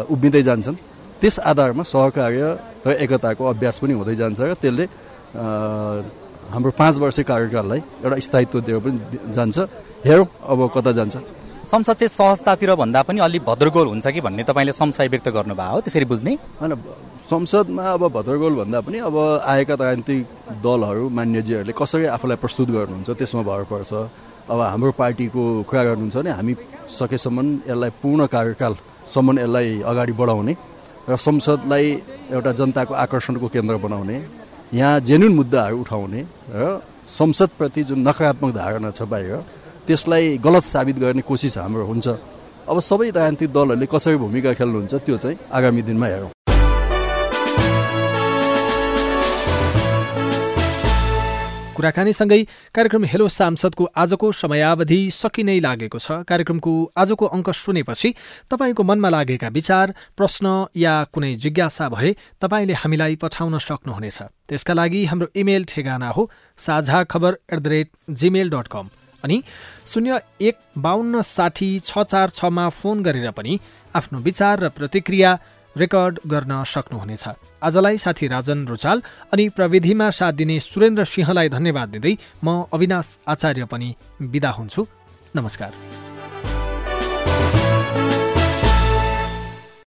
उभिँदै 0.10 0.42
जान्छन् 0.44 0.78
त्यस 1.22 1.40
आधारमा 1.40 1.84
सहकार्य 1.84 2.44
र 2.88 2.90
एकताको 3.04 3.44
अभ्यास 3.46 3.76
पनि 3.80 3.94
हुँदै 3.94 4.16
जान्छ 4.16 4.40
र 4.42 4.54
त्यसले 4.60 4.86
हाम्रो 5.36 6.72
पाँच 6.78 6.98
वर्ष 6.98 7.20
कार्यकाललाई 7.22 7.80
एउटा 8.04 8.18
स्थायित्व 8.20 8.62
दिएर 8.62 8.80
पनि 8.80 8.98
जान्छ। 9.34 9.58
हेरौँ 10.06 10.28
अब 10.50 10.60
कता 10.76 10.92
जान्छ। 10.92 11.18
संसद 11.70 11.94
चाहिँ 11.94 12.10
सहजतातिर 12.10 12.74
भन्दा 12.76 13.02
पनि 13.06 13.20
अलिक 13.22 13.44
भद्रगोल 13.46 13.88
हुन्छ 13.88 14.08
कि 14.10 14.22
भन्ने 14.22 14.44
तपाईँले 14.44 14.74
संशय 14.74 15.08
व्यक्त 15.14 15.30
गर्नुभयो 15.30 15.72
हो 15.72 15.82
त्यसरी 15.86 16.06
बुझ्ने? 16.10 16.34
होइन 16.58 16.74
संसदमा 17.30 17.84
अब 17.94 18.04
भद्रगोल 18.10 18.54
भन्दा 18.58 18.80
पनि 18.82 18.98
अब 19.06 19.18
आएका 19.46 19.76
राजनीतिक 19.78 20.26
दलहरू 20.66 21.10
मान्यजीहरूले 21.14 21.74
कसरी 21.78 22.06
आफूलाई 22.10 22.38
प्रस्तुत 22.42 22.70
गर्नुहुन्छ 22.74 23.10
त्यसमा 23.14 23.42
भर 23.46 23.64
पर्छ। 23.70 23.92
अब 24.50 24.60
हाम्रो 24.74 24.92
पार्टीको 24.98 25.42
कुरा 25.70 25.84
गर्नुहुन्छ 25.84 26.18
भने 26.18 26.32
हामी 26.34 26.54
सकेसम्म 26.90 27.70
यसलाई 27.70 27.92
पूर्ण 28.02 28.26
कार्यकालसम्म 28.34 29.38
यसलाई 29.40 29.68
अगाडि 29.86 30.14
बढाउने 30.18 30.54
र 31.06 31.16
संसदलाई 31.22 31.86
एउटा 32.34 32.52
जनताको 32.58 32.94
आकर्षणको 33.06 33.48
केन्द्र 33.54 33.76
बनाउने। 33.78 34.18
यहाँ 34.74 35.00
जेन्युन 35.00 35.34
मुद्दाहरू 35.34 35.80
उठाउने 35.82 36.22
र 36.54 36.82
संसदप्रति 37.10 37.84
जुन 37.90 38.00
नकारात्मक 38.08 38.54
धारणा 38.54 38.90
छ 38.92 39.02
बाहिर 39.02 39.42
त्यसलाई 39.88 40.38
गलत 40.38 40.64
साबित 40.64 40.98
गर्ने 41.00 41.22
कोसिस 41.26 41.58
हाम्रो 41.58 41.86
हुन्छ। 41.86 42.08
अब 42.70 42.78
सबै 42.80 43.10
राजनीतिक 43.10 43.50
दलहरूले 43.50 43.86
कसरी 43.90 44.18
भूमिका 44.22 44.54
खेल्नुहुन्छ 44.54 44.94
त्यो 45.06 45.18
चाहिँ 45.18 45.38
आगामी 45.50 45.82
दिनमा 45.90 46.08
हेरौँ। 46.08 46.30
कुराकानीसँगै 51.80 52.44
कार्यक्रम 52.76 53.04
हेलो 53.08 53.28
सांसदको 53.32 53.84
आजको 53.96 54.32
समयावधि 54.36 55.00
सकि 55.14 55.44
नै 55.48 55.60
लागेको 55.64 55.96
छ। 55.98 56.28
कार्यक्रमको 56.28 56.72
आजको 56.92 57.26
अङ्क 57.32 57.50
सुनेपछि 57.56 58.10
तपाईँको 58.52 58.84
मनमा 58.84 59.10
लागेका 59.10 59.48
विचार 59.48 59.94
प्रश्न 60.12 60.46
या 60.76 60.94
कुनै 61.08 61.32
जिज्ञासा 61.40 61.88
भए 61.88 62.12
तपाईँले 62.36 62.76
हामीलाई 62.84 63.16
पठाउन 63.16 63.58
सक्नुहुनेछ। 63.64 64.20
त्यसका 64.52 64.74
लागि 64.76 65.06
हाम्रो 65.08 65.28
इमेल 65.40 65.64
ठेगाना 65.72 66.10
हो 66.12 66.30
Sajha 66.60 67.04
Khabar 67.08 67.32
at 67.48 67.60
the 67.60 67.68
rate 67.68 67.88
Gmail 68.12 68.50
dot 68.52 68.68
com 68.68 68.90
अनि 69.24 69.38
शून्य 69.88 70.20
एक 70.42 70.58
बाहन्न 70.84 71.22
साठी 71.24 71.70
छ 71.80 72.04
चार 72.12 72.36
छमा 72.36 72.68
फोन 72.76 73.04
गरेर 73.08 73.32
पनि 73.32 73.60
आफ्नो 73.96 74.20
विचार 74.20 74.60
र 74.60 74.70
प्रतिक्रिया 74.76 75.32
रेकर्ड 75.78 76.20
गर्न 76.28 76.64
सक्नुहुनेछ। 76.64 77.26
आजलाई 77.64 77.98
साथी 77.98 78.28
राजन 78.28 78.68
रुचाल 78.68 79.02
अनि 79.34 79.50
प्रविधिमा 79.50 80.10
साथ 80.10 80.34
दिने 80.34 80.60
सुरेन्द्र 80.60 81.06
सिंहलाई 81.06 81.50
धन्यवाद 81.50 81.90
दिँदै 81.90 82.18
म 82.44 82.66
अविनाश 82.74 83.18
आचार्य 83.28 83.66
पनि 83.66 83.96
विदा 84.22 84.50
हुन्छु। 84.50 84.88
नमस्कार। 85.36 86.09